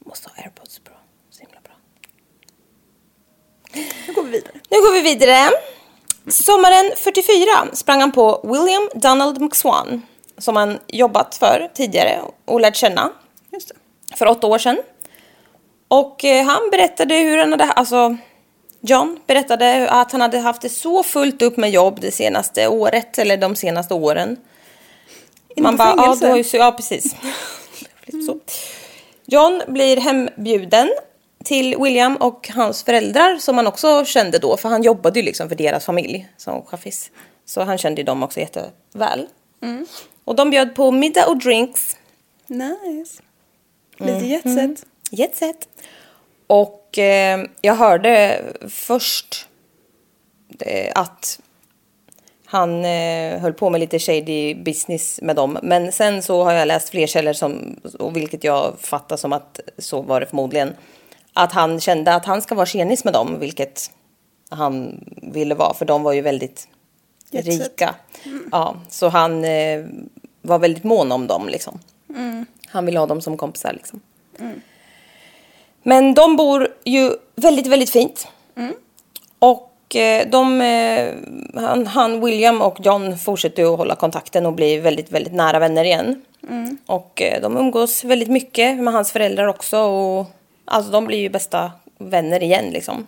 Måste 0.06 0.28
ha 0.28 0.42
airpods 0.42 0.78
Pro. 0.78 0.94
Så 1.30 1.40
himla 1.40 1.60
bra. 1.60 1.72
Nu 4.06 4.12
går 4.12 4.22
vi 4.22 4.30
vidare. 4.30 4.54
Nu 4.70 4.76
går 4.76 4.92
vi 4.92 5.00
vidare. 5.00 5.50
Sommaren 6.26 6.92
44 6.96 7.74
sprang 7.74 8.00
han 8.00 8.12
på 8.12 8.40
William 8.44 8.88
Donald 8.94 9.40
McSwan 9.40 10.02
som 10.38 10.56
han 10.56 10.78
jobbat 10.86 11.34
för 11.34 11.70
tidigare 11.74 12.20
och 12.44 12.60
lärt 12.60 12.76
känna 12.76 13.12
för 14.14 14.26
åtta 14.26 14.46
år 14.46 14.58
sedan. 14.58 14.78
Och 15.88 16.24
eh, 16.24 16.44
han 16.44 16.70
berättade 16.70 17.14
hur 17.14 17.38
han 17.38 17.50
hade, 17.50 17.64
alltså 17.64 18.16
John 18.80 19.20
berättade 19.26 19.90
att 19.90 20.12
han 20.12 20.20
hade 20.20 20.38
haft 20.38 20.62
det 20.62 20.68
så 20.68 21.02
fullt 21.02 21.42
upp 21.42 21.56
med 21.56 21.70
jobb 21.70 22.00
det 22.00 22.10
senaste 22.10 22.68
året 22.68 23.18
eller 23.18 23.36
de 23.36 23.56
senaste 23.56 23.94
åren. 23.94 24.36
Inne 25.56 25.62
Man 25.62 25.76
bara, 25.76 25.94
ja, 25.96 26.16
du 26.20 26.26
har 26.26 26.36
ju 26.36 26.44
så, 26.44 26.56
ja 26.56 26.72
precis. 26.72 27.16
så. 28.26 28.38
John 29.26 29.62
blir 29.68 29.96
hembjuden 29.96 30.88
till 31.44 31.76
William 31.78 32.16
och 32.16 32.50
hans 32.54 32.82
föräldrar 32.82 33.36
som 33.36 33.56
han 33.56 33.66
också 33.66 34.04
kände 34.04 34.38
då, 34.38 34.56
för 34.56 34.68
han 34.68 34.82
jobbade 34.82 35.18
ju 35.18 35.24
liksom 35.24 35.48
för 35.48 35.56
deras 35.56 35.84
familj 35.84 36.28
som 36.36 36.66
chaffis. 36.66 37.10
Så 37.44 37.62
han 37.62 37.78
kände 37.78 38.00
ju 38.00 38.04
dem 38.04 38.22
också 38.22 38.40
jätteväl. 38.40 39.26
Och 40.24 40.36
de 40.36 40.50
bjöd 40.50 40.74
på 40.74 40.90
middag 40.90 41.26
och 41.26 41.36
drinks, 41.38 41.96
Nice. 42.46 43.22
Lite 43.98 44.12
Mm. 44.12 44.26
jetset. 44.30 44.86
jet 45.10 45.36
set. 45.36 45.68
Och 46.50 46.98
eh, 46.98 47.40
jag 47.60 47.74
hörde 47.74 48.42
först 48.68 49.48
eh, 50.60 50.92
att 50.94 51.40
han 52.44 52.84
eh, 52.84 53.38
höll 53.40 53.52
på 53.52 53.70
med 53.70 53.80
lite 53.80 53.98
shady 53.98 54.54
business 54.54 55.20
med 55.22 55.36
dem. 55.36 55.58
Men 55.62 55.92
sen 55.92 56.22
så 56.22 56.44
har 56.44 56.52
jag 56.52 56.68
läst 56.68 56.88
fler 56.88 57.06
källor 57.06 57.32
som, 57.32 57.80
och 57.98 58.16
vilket 58.16 58.44
jag 58.44 58.74
fattar 58.78 59.16
som 59.16 59.32
att 59.32 59.60
så 59.78 60.02
var 60.02 60.20
det 60.20 60.26
förmodligen. 60.26 60.76
Att 61.32 61.52
han 61.52 61.80
kände 61.80 62.14
att 62.14 62.24
han 62.24 62.42
ska 62.42 62.54
vara 62.54 62.66
tjenis 62.66 63.04
med 63.04 63.12
dem, 63.12 63.38
vilket 63.38 63.90
han 64.48 65.04
ville 65.22 65.54
vara. 65.54 65.74
För 65.74 65.84
de 65.84 66.02
var 66.02 66.12
ju 66.12 66.20
väldigt 66.20 66.68
Jet 67.30 67.44
set. 67.44 67.60
rika. 67.60 67.94
Ja, 68.52 68.76
så 68.88 69.08
han 69.08 69.44
eh, 69.44 69.84
var 70.42 70.58
väldigt 70.58 70.84
mån 70.84 71.12
om 71.12 71.26
dem 71.26 71.48
liksom. 71.48 71.78
Han 72.66 72.86
ville 72.86 72.98
ha 72.98 73.06
dem 73.06 73.20
som 73.20 73.36
kompisar 73.36 73.72
liksom. 73.72 74.00
Men 75.82 76.14
de 76.14 76.36
bor 76.36 76.68
ju 76.84 77.12
väldigt, 77.36 77.66
väldigt 77.66 77.90
fint. 77.90 78.28
Och 79.38 79.96
eh, 79.96 80.28
de, 80.30 80.60
eh, 80.60 81.14
han, 81.54 81.86
han, 81.86 82.24
William 82.24 82.62
och 82.62 82.78
John 82.80 83.18
fortsätter 83.18 83.72
att 83.72 83.78
hålla 83.78 83.94
kontakten 83.94 84.46
och 84.46 84.52
blir 84.52 84.80
väldigt, 84.80 85.12
väldigt 85.12 85.32
nära 85.32 85.58
vänner 85.58 85.84
igen. 85.84 86.22
Och 86.86 87.22
eh, 87.22 87.40
de 87.42 87.56
umgås 87.56 88.04
väldigt 88.04 88.28
mycket 88.28 88.78
med 88.78 88.94
hans 88.94 89.12
föräldrar 89.12 89.46
också. 89.46 89.78
Och, 89.78 90.26
alltså 90.64 90.92
de 90.92 91.06
blir 91.06 91.18
ju 91.18 91.28
bästa 91.28 91.72
vänner 91.98 92.42
igen 92.42 92.70
liksom. 92.70 93.06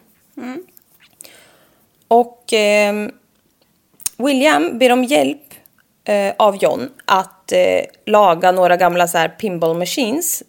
Och 2.09 2.53
eh, 2.53 3.09
William 4.17 4.79
ber 4.79 4.93
om 4.93 5.05
hjälp 5.05 5.55
eh, 6.05 6.33
av 6.39 6.57
John 6.57 6.91
att 7.05 7.53
eh, 7.53 7.85
laga 8.07 8.53
några 8.53 8.77
gamla 8.77 9.09
så 9.09 9.19
här 9.19 9.29
pinball 9.29 9.77
machines. 9.77 10.43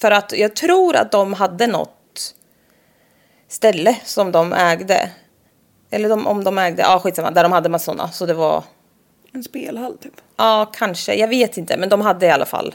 För 0.00 0.10
att 0.10 0.32
jag 0.32 0.56
tror 0.56 0.96
att 0.96 1.12
de 1.12 1.32
hade 1.32 1.66
något 1.66 2.34
ställe 3.48 3.96
som 4.04 4.32
de 4.32 4.52
ägde. 4.52 5.10
Eller 5.90 6.08
de, 6.08 6.26
om 6.26 6.44
de 6.44 6.58
ägde, 6.58 6.82
ja 6.82 7.00
skitsamma, 7.00 7.30
där 7.30 7.42
de 7.42 7.52
hade 7.52 7.68
massa 7.68 7.84
sådana. 7.84 8.10
Så 8.10 8.26
det 8.26 8.34
var, 8.34 8.64
En 9.32 9.44
spelhall 9.44 9.98
typ. 9.98 10.14
ja 10.36 10.70
kanske, 10.74 11.14
jag 11.14 11.28
vet 11.28 11.56
inte. 11.58 11.76
Men 11.76 11.88
de 11.88 12.00
hade 12.00 12.26
i 12.26 12.30
alla 12.30 12.46
fall 12.46 12.74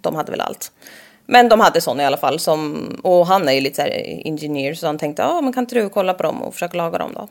de 0.00 0.14
hade 0.14 0.30
väl 0.30 0.40
allt. 0.40 0.72
Men 1.26 1.48
de 1.48 1.60
hade 1.60 1.80
sån 1.80 2.00
i 2.00 2.04
alla 2.04 2.16
fall. 2.16 2.38
Som, 2.38 2.88
och 3.02 3.26
han 3.26 3.48
är 3.48 3.52
ju 3.52 3.60
lite 3.60 3.82
så 3.82 3.88
ingenjör 4.28 4.74
så 4.74 4.86
han 4.86 4.98
tänkte, 4.98 5.22
ja 5.22 5.40
men 5.40 5.52
kan 5.52 5.62
inte 5.62 5.74
du 5.74 5.88
kolla 5.88 6.14
på 6.14 6.22
dem 6.22 6.42
och 6.42 6.54
försöka 6.54 6.76
laga 6.78 6.98
dem 6.98 7.12
då? 7.14 7.28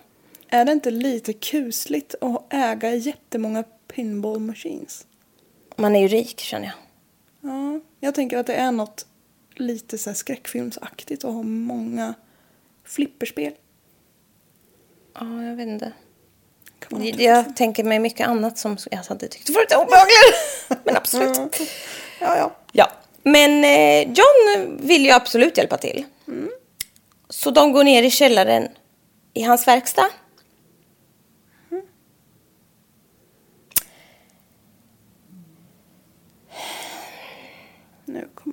Är 0.49 0.65
det 0.65 0.71
inte 0.71 0.91
lite 0.91 1.33
kusligt 1.33 2.15
att 2.21 2.53
äga 2.53 2.95
jättemånga 2.95 3.63
pinball 3.95 4.39
machines? 4.39 5.05
Man 5.75 5.95
är 5.95 5.99
ju 6.01 6.07
rik 6.07 6.39
känner 6.39 6.65
jag. 6.65 6.75
Ja, 7.51 7.79
jag 7.99 8.15
tänker 8.15 8.37
att 8.37 8.47
det 8.47 8.53
är 8.53 8.71
något 8.71 9.05
lite 9.55 9.97
så 9.97 10.13
skräckfilmsaktigt 10.13 11.23
att 11.23 11.33
ha 11.33 11.43
många 11.43 12.13
flipperspel. 12.83 13.53
Ja, 15.13 15.43
jag 15.43 15.55
vet 15.55 15.67
inte. 15.67 15.91
Jag 17.17 17.55
tänker 17.55 17.83
mig 17.83 17.99
mycket 17.99 18.27
annat 18.27 18.57
som 18.57 18.77
jag 18.91 18.97
hade 18.97 19.27
tyckt 19.27 19.49
var 19.49 19.61
lite 19.61 19.75
obehagligt. 19.77 20.83
Men 20.83 20.97
absolut. 20.97 21.37
Mm. 21.37 21.49
Ja, 22.21 22.37
ja. 22.37 22.55
Ja. 22.71 22.91
Men 23.23 23.63
eh, 23.63 24.13
John 24.13 24.77
vill 24.81 25.05
ju 25.05 25.11
absolut 25.11 25.57
hjälpa 25.57 25.77
till. 25.77 26.05
Så 27.29 27.51
de 27.51 27.71
går 27.71 27.83
ner 27.83 28.03
i 28.03 28.11
källaren 28.11 28.67
i 29.33 29.41
hans 29.43 29.67
verkstad. 29.67 30.09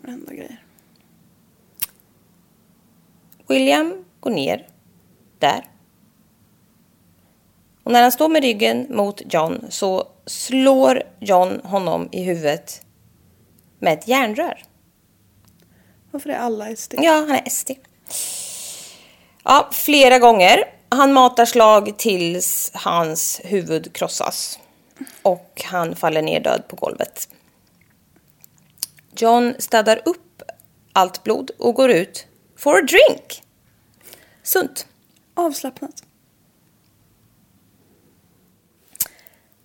Kommer 0.05 0.19
hända 0.19 0.33
grejer. 0.35 0.63
William 3.49 4.05
går 4.21 4.31
ner 4.31 4.69
där. 5.39 5.65
Och 7.85 7.93
när 7.93 8.03
han 8.03 8.13
står 8.13 8.29
med 8.29 8.43
ryggen 8.43 8.87
mot 8.91 9.35
John 9.35 9.67
så 9.69 10.09
slår 10.27 11.03
John 11.21 11.61
honom 11.65 12.09
i 12.13 12.23
huvudet 12.23 12.83
med 13.79 13.93
ett 13.93 14.09
järnrör. 14.09 14.63
Varför 16.11 16.31
är 16.31 16.39
alla 16.39 16.77
SD? 16.77 16.95
Ja, 16.99 17.13
han 17.13 17.31
är 17.31 17.51
SD. 17.51 17.71
Ja, 19.45 19.69
flera 19.73 20.19
gånger. 20.19 20.65
Han 20.89 21.13
matar 21.13 21.45
slag 21.45 21.99
tills 21.99 22.71
hans 22.75 23.41
huvud 23.45 23.93
krossas. 23.93 24.59
Och 25.23 25.63
han 25.65 25.97
faller 25.97 26.23
ner 26.23 26.41
död 26.41 26.63
på 26.69 26.77
golvet. 26.77 27.29
John 29.17 29.55
städar 29.59 30.01
upp 30.05 30.43
allt 30.93 31.23
blod 31.23 31.51
och 31.59 31.75
går 31.75 31.91
ut 31.91 32.27
for 32.57 32.79
a 32.79 32.83
drink. 32.83 33.43
Sunt. 34.43 34.87
Avslappnat. 35.35 36.03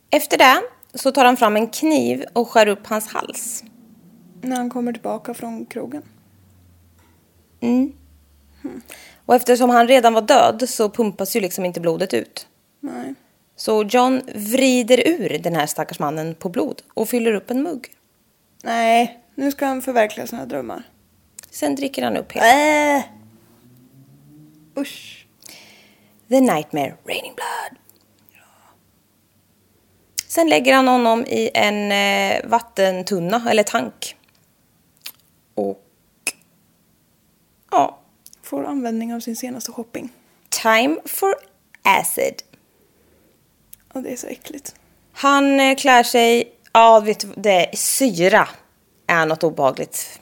Efter 0.10 0.38
det 0.38 0.62
så 0.94 1.12
tar 1.12 1.26
han 1.26 1.38
fram 1.38 1.56
en 1.56 1.68
kniv 1.68 2.26
och 2.34 2.50
skär 2.50 2.68
upp 2.68 2.88
hans 2.88 3.08
hals. 3.08 3.64
När 4.42 4.56
han 4.56 4.70
kommer 4.70 4.94
tillbaka 4.94 5.34
från 5.34 5.66
krogen. 5.66 6.04
Och 9.26 9.36
eftersom 9.36 9.70
han 9.70 9.88
redan 9.88 10.14
var 10.14 10.22
död 10.22 10.70
så 10.70 10.90
pumpas 10.90 11.36
ju 11.36 11.40
liksom 11.40 11.66
inte 11.66 11.80
blodet 11.80 12.14
ut. 12.14 12.48
Nej. 12.80 13.14
Så 13.56 13.84
John 13.84 14.22
vrider 14.36 15.08
ur 15.08 15.40
den 15.40 15.56
här 15.56 15.66
stackars 15.66 16.00
mannen 16.00 16.36
på 16.36 16.50
blod 16.50 16.82
och 16.94 17.10
fyller 17.10 17.34
upp 17.34 17.52
en 17.52 17.64
mugg. 17.64 17.88
Nej, 18.64 19.19
nu 19.40 19.52
ska 19.52 19.66
han 19.66 19.82
förverkliga 19.82 20.28
sina 20.28 20.46
drömmar. 20.46 20.84
Sen 21.50 21.76
dricker 21.76 22.04
han 22.04 22.18
upp 22.18 22.32
hela. 22.32 22.98
Äh. 22.98 23.04
Usch. 24.78 25.28
The 26.30 26.42
Nightmare 26.42 26.96
Raining 27.06 27.34
Blood. 27.36 27.80
Sen 30.28 30.50
lägger 30.50 30.74
han 30.74 30.88
honom 30.88 31.26
i 31.26 31.50
en 31.54 31.92
eh, 31.92 32.50
vattentunna 32.50 33.48
eller 33.50 33.64
tank. 33.64 34.16
Och 35.56 35.84
ja, 37.72 38.00
Får 38.44 38.66
användning 38.66 39.14
av 39.14 39.20
sin 39.20 39.36
senaste 39.36 39.72
shopping. 39.72 40.10
time 40.50 40.98
for 41.06 41.36
acid. 41.84 42.36
Och 43.94 44.04
det 44.04 44.12
är 44.12 44.18
så 44.18 44.28
äckligt. 44.28 44.76
Han 45.14 45.60
eh, 45.60 45.76
klär 45.76 46.04
sig, 46.04 46.52
ja 46.74 47.00
vet 47.00 47.20
du, 47.20 47.28
det 47.38 47.66
är 47.66 47.76
syra 47.76 48.48
är 49.10 49.26
något 49.26 49.44
obehagligt. 49.44 50.20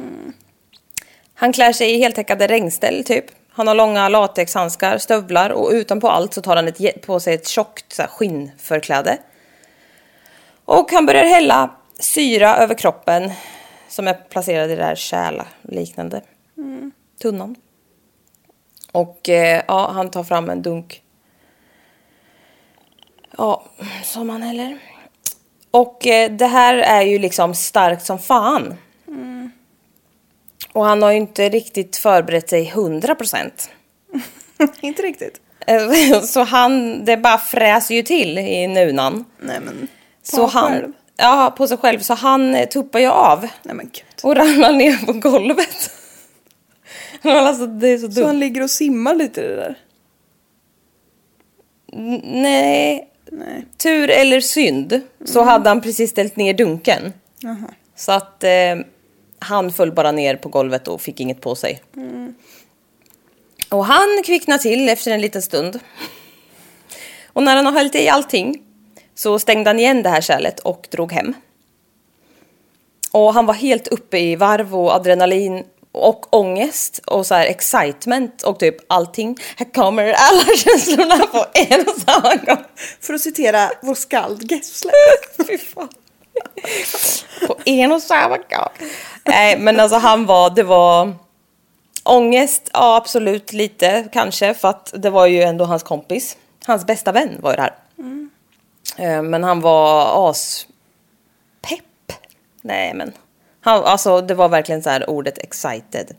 Han 1.34 1.54
klär 1.54 1.74
sig 1.74 1.92
i 1.92 1.98
heltäckande 1.98 2.48
regnställ 2.48 3.04
typ. 3.04 3.26
Han 3.50 3.68
har 3.68 3.76
långa 3.76 4.10
latexhandskar, 4.10 4.98
stövlar 4.98 5.50
och 5.50 5.70
utanpå 5.72 6.10
allt 6.10 6.34
så 6.34 6.42
tar 6.42 6.56
han 6.56 6.68
ett, 6.68 7.02
på 7.02 7.20
sig 7.20 7.34
ett 7.34 7.48
tjockt 7.48 7.94
så 7.94 8.02
här, 8.02 8.10
skinnförkläde. 8.10 9.18
Och 10.66 10.92
han 10.92 11.06
börjar 11.06 11.26
hälla 11.26 11.76
syra 12.00 12.58
över 12.58 12.76
kroppen 12.76 13.32
som 13.88 14.08
är 14.08 14.14
placerad 14.14 14.72
i 14.72 14.76
det 14.76 14.84
här 14.84 14.96
kärla 14.96 15.46
liknande 15.62 16.22
tunnan. 17.22 17.56
Och 18.92 19.30
eh, 19.30 19.64
ja, 19.68 19.92
han 19.92 20.12
tar 20.12 20.24
fram 20.24 20.50
en 20.50 20.62
dunk. 20.62 21.04
Ja, 23.38 23.64
som 24.04 24.30
han 24.30 24.42
häller. 24.42 24.80
Och 25.78 26.08
eh, 26.08 26.32
det 26.32 26.46
här 26.48 26.78
är 26.78 27.02
ju 27.02 27.20
liksom 27.20 27.56
starkt 27.56 28.06
som 28.06 28.20
fan. 28.20 28.74
Och 30.74 30.86
han 30.86 31.02
har 31.02 31.12
ju 31.12 31.18
inte 31.18 31.50
riktigt 31.50 31.98
förberett 31.98 32.50
sig 32.50 32.68
100 32.68 33.16
procent. 33.16 33.70
Inte 34.82 35.02
riktigt. 35.02 35.42
Så 36.24 36.44
han, 36.44 37.06
det 37.06 37.18
bara 37.18 37.38
fräser 37.38 37.96
ju 37.96 38.02
till 38.04 38.38
i 38.38 38.68
nunan. 38.68 39.26
Nej 39.40 39.60
men. 39.66 39.88
På 40.32 40.36
Så 40.36 40.46
han, 40.46 40.72
själv. 40.72 40.92
ja 41.18 41.54
på 41.58 41.68
sig 41.68 41.78
själv. 41.78 42.00
Så 42.00 42.14
han 42.14 42.56
eh, 42.56 42.68
tuppar 42.70 43.00
ju 43.00 43.08
av 43.08 43.42
Nej 43.64 43.76
men 43.76 43.86
gud. 43.86 44.04
och 44.24 44.36
ramlar 44.36 44.72
ner 44.72 45.06
på 45.06 45.14
golvet. 45.14 45.92
alltså 47.22 47.68
det 47.68 47.88
är 47.88 47.98
så 47.98 48.12
Så 48.12 48.26
han 48.26 48.40
ligger 48.40 48.64
och 48.64 48.70
simmar 48.70 49.16
lite 49.16 49.42
i 49.42 49.48
det 49.48 49.56
där. 49.56 49.76
N- 51.94 52.22
Nej, 52.26 53.10
Nej. 53.32 53.66
tur 53.78 54.10
eller 54.10 54.42
synd 54.42 55.02
så 55.26 55.40
Mm. 55.40 55.50
hade 55.50 55.70
han 55.70 55.82
precis 55.82 56.10
ställt 56.12 56.36
ner 56.36 56.54
dunken. 56.54 57.14
Jaha. 57.40 57.74
Så 57.96 58.12
att 58.12 58.44
eh, 58.44 58.50
han 59.40 59.74
föll 59.74 59.92
bara 59.92 60.12
ner 60.12 60.36
på 60.36 60.50
golvet 60.50 60.88
och 60.88 61.02
fick 61.02 61.20
inget 61.20 61.42
på 61.42 61.56
sig. 61.56 61.82
Mm. 61.96 62.34
Och 63.70 63.86
han 63.86 64.24
kvicknade 64.26 64.62
till 64.64 64.90
efter 64.90 65.12
en 65.12 65.22
liten 65.22 65.42
stund. 65.42 65.80
Och 67.34 67.44
när 67.44 67.56
han 67.56 67.66
har 67.66 67.74
hällt 67.74 67.96
i 67.96 68.10
allting 68.10 68.62
så 69.16 69.40
stängde 69.40 69.70
han 69.70 69.80
igen 69.80 70.04
det 70.04 70.10
här 70.10 70.22
kärlet 70.22 70.60
och 70.60 70.88
drog 70.92 71.12
hem. 71.12 71.34
Och 73.12 73.34
han 73.34 73.46
var 73.46 73.54
helt 73.54 73.88
uppe 73.88 74.18
i 74.20 74.36
varv 74.36 74.76
och 74.76 74.92
adrenalin 74.96 75.64
och 75.98 76.36
ångest 76.36 77.00
och 77.06 77.26
så 77.26 77.36
här 77.36 77.46
excitement 77.46 78.44
och 78.44 78.60
typ 78.60 78.76
allting. 78.88 79.38
Här 79.58 79.74
kommer 79.74 80.04
alla 80.18 80.44
känslorna 80.58 81.18
på 81.28 81.46
en 81.54 81.82
och 81.88 82.02
samma 82.02 82.36
gång. 82.36 82.64
För 83.02 83.14
att 83.14 83.22
citera 83.22 83.72
vår 83.82 83.96
skald 83.96 84.52
Gessle. 84.52 84.92
Fy 85.48 85.58
fan. 85.58 85.90
På 87.48 87.56
en 87.66 87.92
och 87.92 88.02
samma 88.02 88.38
gång. 88.38 88.70
Nej, 89.24 89.60
men 89.60 89.80
alltså 89.80 89.98
han 89.98 90.26
var, 90.26 90.50
det 90.50 90.64
var 90.64 91.14
ångest, 92.04 92.70
ja 92.74 92.96
absolut 92.96 93.54
lite 93.54 94.08
kanske, 94.14 94.54
för 94.54 94.68
att 94.68 94.94
det 94.98 95.10
var 95.10 95.26
ju 95.26 95.42
ändå 95.42 95.66
hans 95.66 95.84
kompis. 95.84 96.38
Hans 96.66 96.86
bästa 96.86 97.12
vän 97.12 97.38
var 97.42 97.52
ju 97.52 97.56
det 97.56 97.62
här. 97.62 97.76
Eh, 98.98 99.22
Men 99.24 99.44
han 99.44 99.62
var 99.62 100.30
as 100.30 100.68
pepp. 101.62 102.18
Nej 102.62 102.94
men, 102.94 103.12
han, 103.68 103.84
alltså 103.84 104.22
det 104.22 104.34
var 104.34 104.50
verkligen 104.50 104.84
så 104.84 104.90
här 104.90 105.10
ordet 105.10 105.38
excited. 105.38 106.16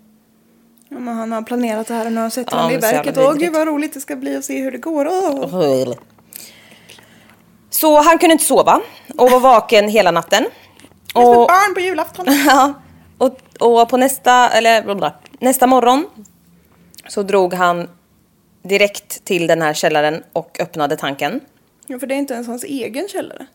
Ja, 0.89 0.99
men 0.99 1.15
han 1.15 1.33
har 1.33 1.43
planerat 1.43 1.87
det 1.87 1.95
här 1.95 2.07
och 2.07 2.13
nu 2.13 2.17
har 2.17 2.23
han 2.23 2.31
sett 2.31 2.49
Ja, 2.51 2.57
honom 2.57 2.79
i 2.79 2.81
så 2.81 2.87
jävla 2.87 3.03
verket. 3.03 3.19
Åh 3.19 3.35
gud 3.35 3.53
vad 3.53 3.67
roligt 3.67 3.95
det 3.95 4.01
ska 4.01 4.17
bli 4.17 4.37
att 4.37 4.45
se 4.45 4.63
hur 4.63 4.71
det 4.71 4.79
går. 4.79 5.09
Åh. 5.09 5.95
Så 7.71 8.01
han 8.01 8.19
kunde 8.19 8.33
inte 8.33 8.45
sova 8.45 8.81
och 9.19 9.31
var 9.31 9.41
vaken 9.41 9.89
hela 9.89 10.11
natten. 10.11 10.47
Som 11.13 11.23
ett 11.23 11.29
Och, 11.29 11.35
barn 11.35 11.75
på 11.75 11.81
julafton. 11.81 12.27
ja, 12.47 12.75
och, 13.19 13.39
och 13.61 13.89
på 13.89 13.97
nästa, 13.97 14.51
eller 14.51 14.83
blablabla, 14.83 15.19
nästa 15.41 15.67
morgon 15.67 16.07
så 17.09 17.23
drog 17.23 17.55
han 17.55 17.89
direkt 18.63 19.25
till 19.25 19.47
den 19.47 19.63
här 19.63 19.75
källaren 19.75 20.23
och 20.33 20.61
öppnade 20.61 20.97
tanken. 20.97 21.41
Ja, 21.87 21.99
för 21.99 22.07
det 22.07 22.15
är 22.15 22.19
inte 22.19 22.35
ens 22.35 22.47
hans 22.47 22.65
egen 22.65 23.09
källare. 23.09 23.47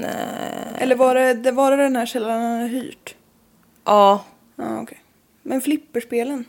Nej. 0.00 0.74
Eller 0.78 0.96
var 0.96 1.14
det, 1.14 1.34
det 1.34 1.50
var 1.52 1.70
det 1.70 1.76
den 1.76 1.96
här 1.96 2.06
källaren 2.06 2.42
han 2.42 2.52
hade 2.52 2.68
hyrt? 2.68 3.14
Ja, 3.84 4.24
Ja, 4.56 4.80
okej. 4.80 5.02
Men 5.42 5.60
flipperspelen? 5.60 6.44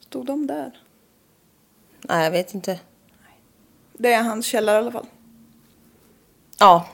Stod 0.00 0.26
de 0.26 0.46
där? 0.46 0.78
nej 2.08 2.24
jag 2.24 2.30
vet 2.30 2.54
inte. 2.54 2.80
Det 3.92 4.12
är 4.12 4.22
hans 4.22 4.46
källare 4.46 4.76
i 4.76 4.78
alla 4.78 4.92
fall. 4.92 5.06
Ja, 6.58 6.86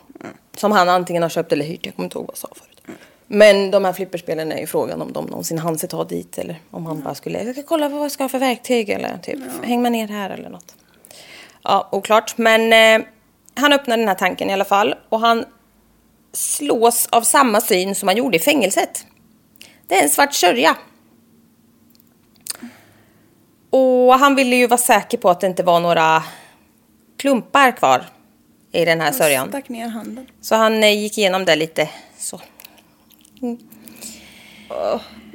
som 0.57 0.73
han 0.73 0.89
antingen 0.89 1.23
har 1.23 1.31
köpt 1.31 1.53
eller 1.53 1.65
hyrt. 1.65 1.87
Jag 1.87 1.97
kommer 1.97 2.05
inte 2.07 2.19
ihåg 2.19 2.27
vad 2.27 2.33
jag 2.33 2.39
sa 2.39 2.49
förut. 2.55 2.99
Men 3.27 3.71
de 3.71 3.85
här 3.85 3.93
flipperspelen 3.93 4.53
är 4.53 4.61
ju 4.61 4.67
frågan 4.67 5.03
om 5.03 5.13
de 5.13 5.25
någonsin 5.25 5.59
hann 5.59 5.79
sig 5.79 5.89
ta 5.89 6.05
dit 6.05 6.39
eller 6.39 6.61
om 6.71 6.87
han 6.87 7.03
bara 7.03 7.15
skulle, 7.15 7.43
jag 7.43 7.55
ska 7.55 7.63
kolla 7.63 7.89
vad 7.89 8.05
jag 8.05 8.13
ska 8.13 8.25
ha 8.25 8.29
för 8.29 8.39
verktyg 8.39 8.91
eller 8.91 9.19
typ, 9.19 9.39
häng 9.63 9.83
man 9.83 9.93
ner 9.93 10.09
här 10.09 10.31
eller 10.31 10.49
något. 10.49 10.75
Ja, 11.63 11.89
oklart. 11.93 12.39
Men 12.39 12.73
eh, 13.03 13.07
han 13.55 13.73
öppnade 13.73 14.03
den 14.03 14.09
här 14.09 14.15
tanken 14.15 14.51
i 14.51 14.53
alla 14.53 14.65
fall 14.65 14.95
och 15.09 15.21
han 15.21 15.45
slås 16.33 17.07
av 17.07 17.23
samma 17.23 17.61
syn 17.61 17.95
som 17.95 18.09
han 18.09 18.17
gjorde 18.17 18.37
i 18.37 18.41
fängelset. 18.41 19.07
Det 19.87 19.99
är 19.99 20.03
en 20.03 20.11
svart 20.11 20.35
sörja. 20.35 20.77
Och 23.71 24.15
han 24.15 24.35
ville 24.35 24.57
ju 24.57 24.67
vara 24.67 24.79
säker 24.79 25.19
på 25.19 25.31
att 25.31 25.41
det 25.41 25.47
inte 25.47 25.63
var 25.63 25.81
några 25.81 26.23
klumpar 27.17 27.77
kvar 27.77 28.05
i 28.73 28.85
den 28.85 29.01
här 29.01 29.13
sörjan. 29.13 29.49
Stack 29.49 29.69
ner 29.69 29.89
handen. 29.89 30.27
Så 30.41 30.55
han 30.55 30.85
eh, 30.85 31.03
gick 31.03 31.19
igenom 31.19 31.45
det 31.45 31.57
lite 31.57 31.91
så. 32.19 32.41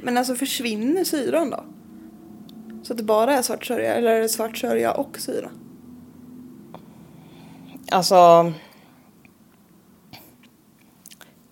Men 0.02 0.18
alltså 0.18 0.34
försvinner 0.34 1.04
syran 1.04 1.50
då? 1.50 1.64
Så 2.82 2.92
att 2.92 2.96
det 2.96 3.02
bara 3.02 3.34
är 3.34 3.42
svart 3.42 3.66
sörja 3.66 3.94
eller 3.94 4.10
är 4.10 4.20
det 4.20 4.28
svart 4.28 4.58
sörja 4.58 4.92
och 4.92 5.18
syra? 5.18 5.50
Alltså... 7.90 8.52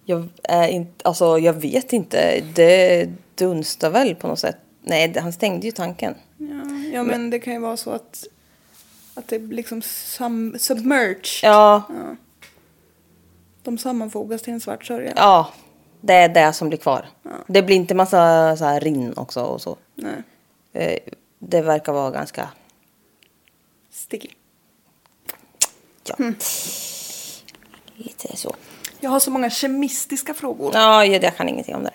Jag, 0.05 0.29
är 0.43 0.69
inte, 0.69 1.09
alltså, 1.09 1.39
jag 1.39 1.53
vet 1.53 1.93
inte. 1.93 2.41
Det 2.55 3.09
dunstar 3.35 3.91
väl 3.91 4.15
på 4.15 4.29
något 4.29 4.39
sätt. 4.39 4.57
Nej, 4.83 5.19
han 5.19 5.33
stängde 5.33 5.67
ju 5.67 5.73
tanken. 5.73 6.15
Ja, 6.39 6.71
ja 6.93 7.03
men 7.03 7.31
det 7.31 7.39
kan 7.39 7.53
ju 7.53 7.59
vara 7.59 7.77
så 7.77 7.91
att, 7.91 8.25
att 9.15 9.29
det 9.29 9.39
liksom 9.39 9.83
sum, 9.83 10.57
submerged. 10.59 11.25
Ja, 11.43 11.83
De 13.63 13.79
sammanfogas 13.79 14.43
till 14.43 14.53
en 14.53 14.61
svart 14.61 14.85
sörja. 14.85 15.13
ja. 15.17 15.53
Det 16.01 16.15
är 16.15 16.29
det 16.29 16.53
som 16.53 16.69
blir 16.69 16.79
kvar. 16.79 17.09
Det 17.47 17.63
blir 17.63 17.77
inte 17.77 17.95
massa 17.95 18.57
så 18.57 18.65
här 18.65 18.81
rinn 18.81 19.13
också 19.17 19.41
och 19.43 19.61
så. 19.63 19.77
Nej, 19.95 20.23
Eh, 20.73 20.99
Det 21.39 21.63
verkar 21.63 21.93
vara 21.93 22.11
ganska... 22.11 22.49
sticky. 23.91 24.29
Ja. 26.09 26.33
Lite 27.97 28.37
så. 28.37 28.55
Jag 29.01 29.11
har 29.11 29.21
så 29.21 29.31
många 29.31 29.51
kemistiska 29.51 30.35
frågor. 30.35 30.71
Ja, 30.75 31.05
jag 31.05 31.37
kan 31.37 31.49
ingenting 31.49 31.75
om 31.75 31.85
det. 31.85 31.91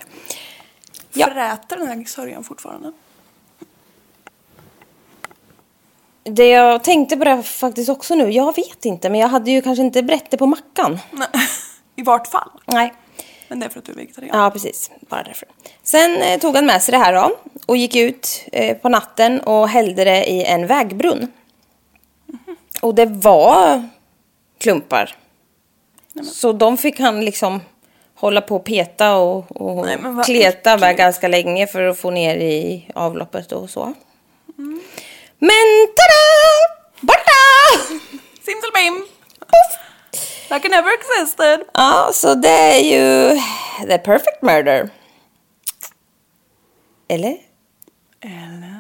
Ja. 1.14 1.28
Fräter 1.28 1.78
den 1.78 1.88
här 1.88 2.06
sörjan 2.06 2.44
fortfarande? 2.44 2.92
Det 6.24 6.48
jag 6.48 6.84
tänkte 6.84 7.18
på 7.18 7.24
det 7.24 7.44
faktiskt 7.44 7.90
också 7.90 8.16
nu. 8.16 8.32
Jag 8.32 8.56
vet 8.56 8.86
inte, 8.86 9.10
men 9.10 9.20
jag 9.20 9.28
hade 9.28 9.52
ju 9.52 9.62
kanske 9.62 9.84
inte 9.84 10.04
berättat 10.04 10.32
det 10.32 10.38
på 10.38 10.46
mackan. 10.46 11.00
Nej, 11.12 11.28
i 11.96 12.02
vart 12.02 12.28
fall. 12.28 12.50
Nej. 12.66 12.94
Men 13.48 13.60
det 13.60 13.66
är 13.66 13.70
för 13.70 13.80
att 13.80 13.86
du 13.86 13.92
är 13.92 13.96
vegetarian. 13.96 14.40
Ja, 14.40 14.52
precis. 14.52 14.92
Bara 15.10 15.24
därför. 15.24 15.48
Sen 15.84 16.18
eh, 16.18 16.40
tog 16.40 16.56
han 16.56 16.66
med 16.66 16.84
sig 16.84 16.92
det 16.92 16.98
här 16.98 17.14
då 17.14 17.38
och 17.66 17.78
gick 17.78 17.96
ut 17.96 18.46
eh, 18.52 18.78
på 18.78 18.90
natten 18.90 19.40
och 19.42 19.70
hällde 19.70 20.04
det 20.04 20.32
i 20.32 20.44
en 20.44 20.68
vägbrunn. 20.68 21.32
Och 22.82 22.96
det 22.96 23.06
var 23.06 23.90
klumpar. 24.62 25.16
Så 26.34 26.54
de 26.54 26.78
fick 26.78 27.00
han 27.00 27.26
liksom 27.26 27.62
hålla 28.16 28.42
på 28.42 28.56
och 28.56 28.64
peta 28.64 29.16
och, 29.16 29.62
och 29.62 29.86
Nej, 29.86 29.98
kleta 30.26 30.78
med 30.78 30.98
ganska 30.98 31.28
länge 31.28 31.68
för 31.68 31.84
att 31.84 32.00
få 32.00 32.12
ner 32.12 32.36
i 32.36 32.88
avloppet 32.96 33.52
och 33.52 33.70
så. 33.70 33.94
Men 35.40 35.88
tada! 35.98 36.22
Borta! 37.00 37.42
Simsalabim! 38.46 39.06
Like 40.50 40.68
it 40.68 40.72
never 40.72 40.92
existed. 40.94 41.60
Ja, 41.74 42.12
så 42.14 42.36
det 42.36 42.50
är 42.50 42.80
ju 42.80 43.40
the 43.88 43.98
perfect 43.98 44.42
murder. 44.42 44.90
Eller? 47.08 47.38
Eller... 48.24 48.72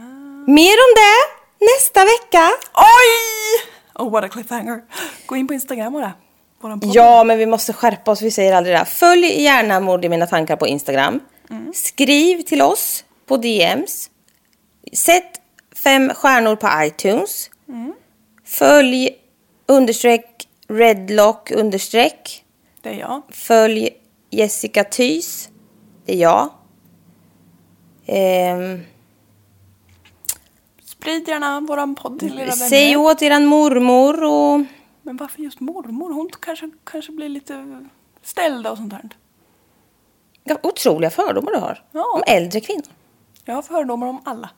Mer 0.48 0.78
om 0.86 0.94
det 0.96 1.42
nästa 1.66 2.06
vecka. 2.06 2.50
Oj! 2.74 3.71
Oh, 3.96 4.10
what 4.12 4.24
a 4.24 4.30
cliffhanger. 4.30 4.82
Gå 5.26 5.36
in 5.36 5.48
på 5.48 5.54
Instagram 5.54 5.96
podd. 6.62 6.80
Ja, 6.96 7.24
men 7.24 7.38
vi 7.38 7.46
måste 7.46 7.74
skärpa 7.74 8.12
oss. 8.12 8.22
Vi 8.22 8.32
säger 8.32 8.54
aldrig 8.54 8.74
det. 8.74 8.78
här. 8.78 8.86
Följ 8.86 9.42
gärna 9.42 9.80
Mord 9.80 10.06
i 10.06 10.10
mina 10.10 10.28
tankar 10.28 10.56
på 10.56 10.68
Instagram. 10.68 11.20
Skriv 11.74 12.42
till 12.42 12.62
oss 12.62 13.06
på 13.26 13.38
DMs. 13.38 14.10
Sätt 14.94 15.42
fem 15.84 16.12
stjärnor 16.14 16.56
på 16.56 16.70
iTunes. 16.86 17.50
Följ 18.46 19.10
understreck 19.66 20.48
redlock 20.68 21.52
understreck. 21.52 22.44
Det 22.82 22.90
är 22.90 22.94
jag. 22.94 23.22
Följ 23.30 23.90
Jessica 24.30 24.84
Thys. 24.84 25.50
Det 26.06 26.14
är 26.14 26.18
jag. 26.18 26.50
Ehm, 28.06 28.82
Sprid 31.02 31.28
gärna 31.28 31.60
våran 31.60 31.96
podd 31.96 32.20
till 32.20 32.34
era 32.34 32.38
vänner. 32.38 32.52
säg 32.52 32.96
åt 32.98 33.22
eran 33.22 33.46
mormor 33.46 34.24
och... 34.24 34.66
Men 35.02 35.18
varför 35.18 35.42
just 35.42 35.60
mormor? 35.60 36.14
Hon 36.14 36.30
kanske, 36.42 36.72
kanske 36.84 37.12
blir 37.12 37.30
lite 37.30 37.86
ställd 38.24 38.68
och 38.68 38.78
sånt 38.78 38.94
här. 38.94 39.10
Ja, 40.44 40.58
Otroliga 40.64 41.10
fördomar 41.10 41.52
du 41.52 41.58
har. 41.58 41.84
Ja. 41.92 42.06
Om 42.16 42.24
äldre 42.28 42.60
kvinnor. 42.62 42.84
Jag 43.46 43.56
har 43.56 43.62
fördomar 43.62 44.08
om 44.08 44.22
alla. 44.26 44.50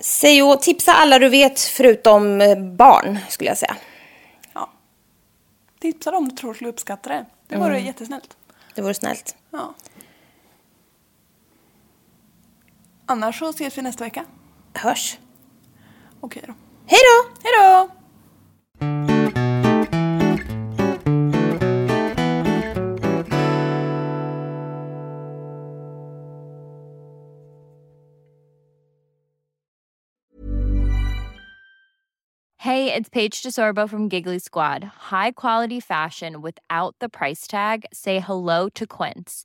Säg 0.00 0.42
och 0.42 0.60
tipsa 0.62 0.92
alla 0.92 1.18
du 1.18 1.28
vet 1.28 1.60
förutom 1.60 2.40
eh, 2.40 2.58
barn 2.58 3.18
skulle 3.28 3.50
jag 3.50 3.58
säga. 3.58 3.76
Ja. 4.52 4.70
Tipsa 5.80 6.10
dem 6.10 6.28
du 6.28 6.36
tror 6.36 6.54
skulle 6.54 6.70
uppskatta 6.70 7.08
det. 7.10 7.26
Det 7.48 7.56
vore 7.56 7.70
Mm. 7.74 7.86
jättesnällt. 7.86 8.36
Det 8.74 8.82
vore 8.82 8.94
snällt. 8.94 9.36
Ja. 9.50 9.74
Annars 13.12 13.38
så 13.38 13.48
ses 13.48 13.78
vi 13.78 13.82
nästa 13.82 14.04
vecka. 14.04 14.24
Hörs. 14.74 15.18
Okej 16.20 16.42
då. 16.46 16.54
Hej 16.86 17.00
då! 17.02 17.34
Hej 17.42 17.52
då! 17.58 17.88
Hey, 32.56 32.92
it's 32.94 33.10
Paige 33.10 33.42
DeSorbo 33.42 33.88
from 33.88 34.08
Giggly 34.08 34.38
Squad. 34.38 34.84
High 35.10 35.32
quality 35.32 35.80
fashion 35.80 36.40
without 36.40 36.94
the 37.00 37.08
price 37.08 37.46
tag. 37.46 37.84
Say 37.92 38.20
hello 38.20 38.68
to 38.74 38.86
Quince. 38.86 39.44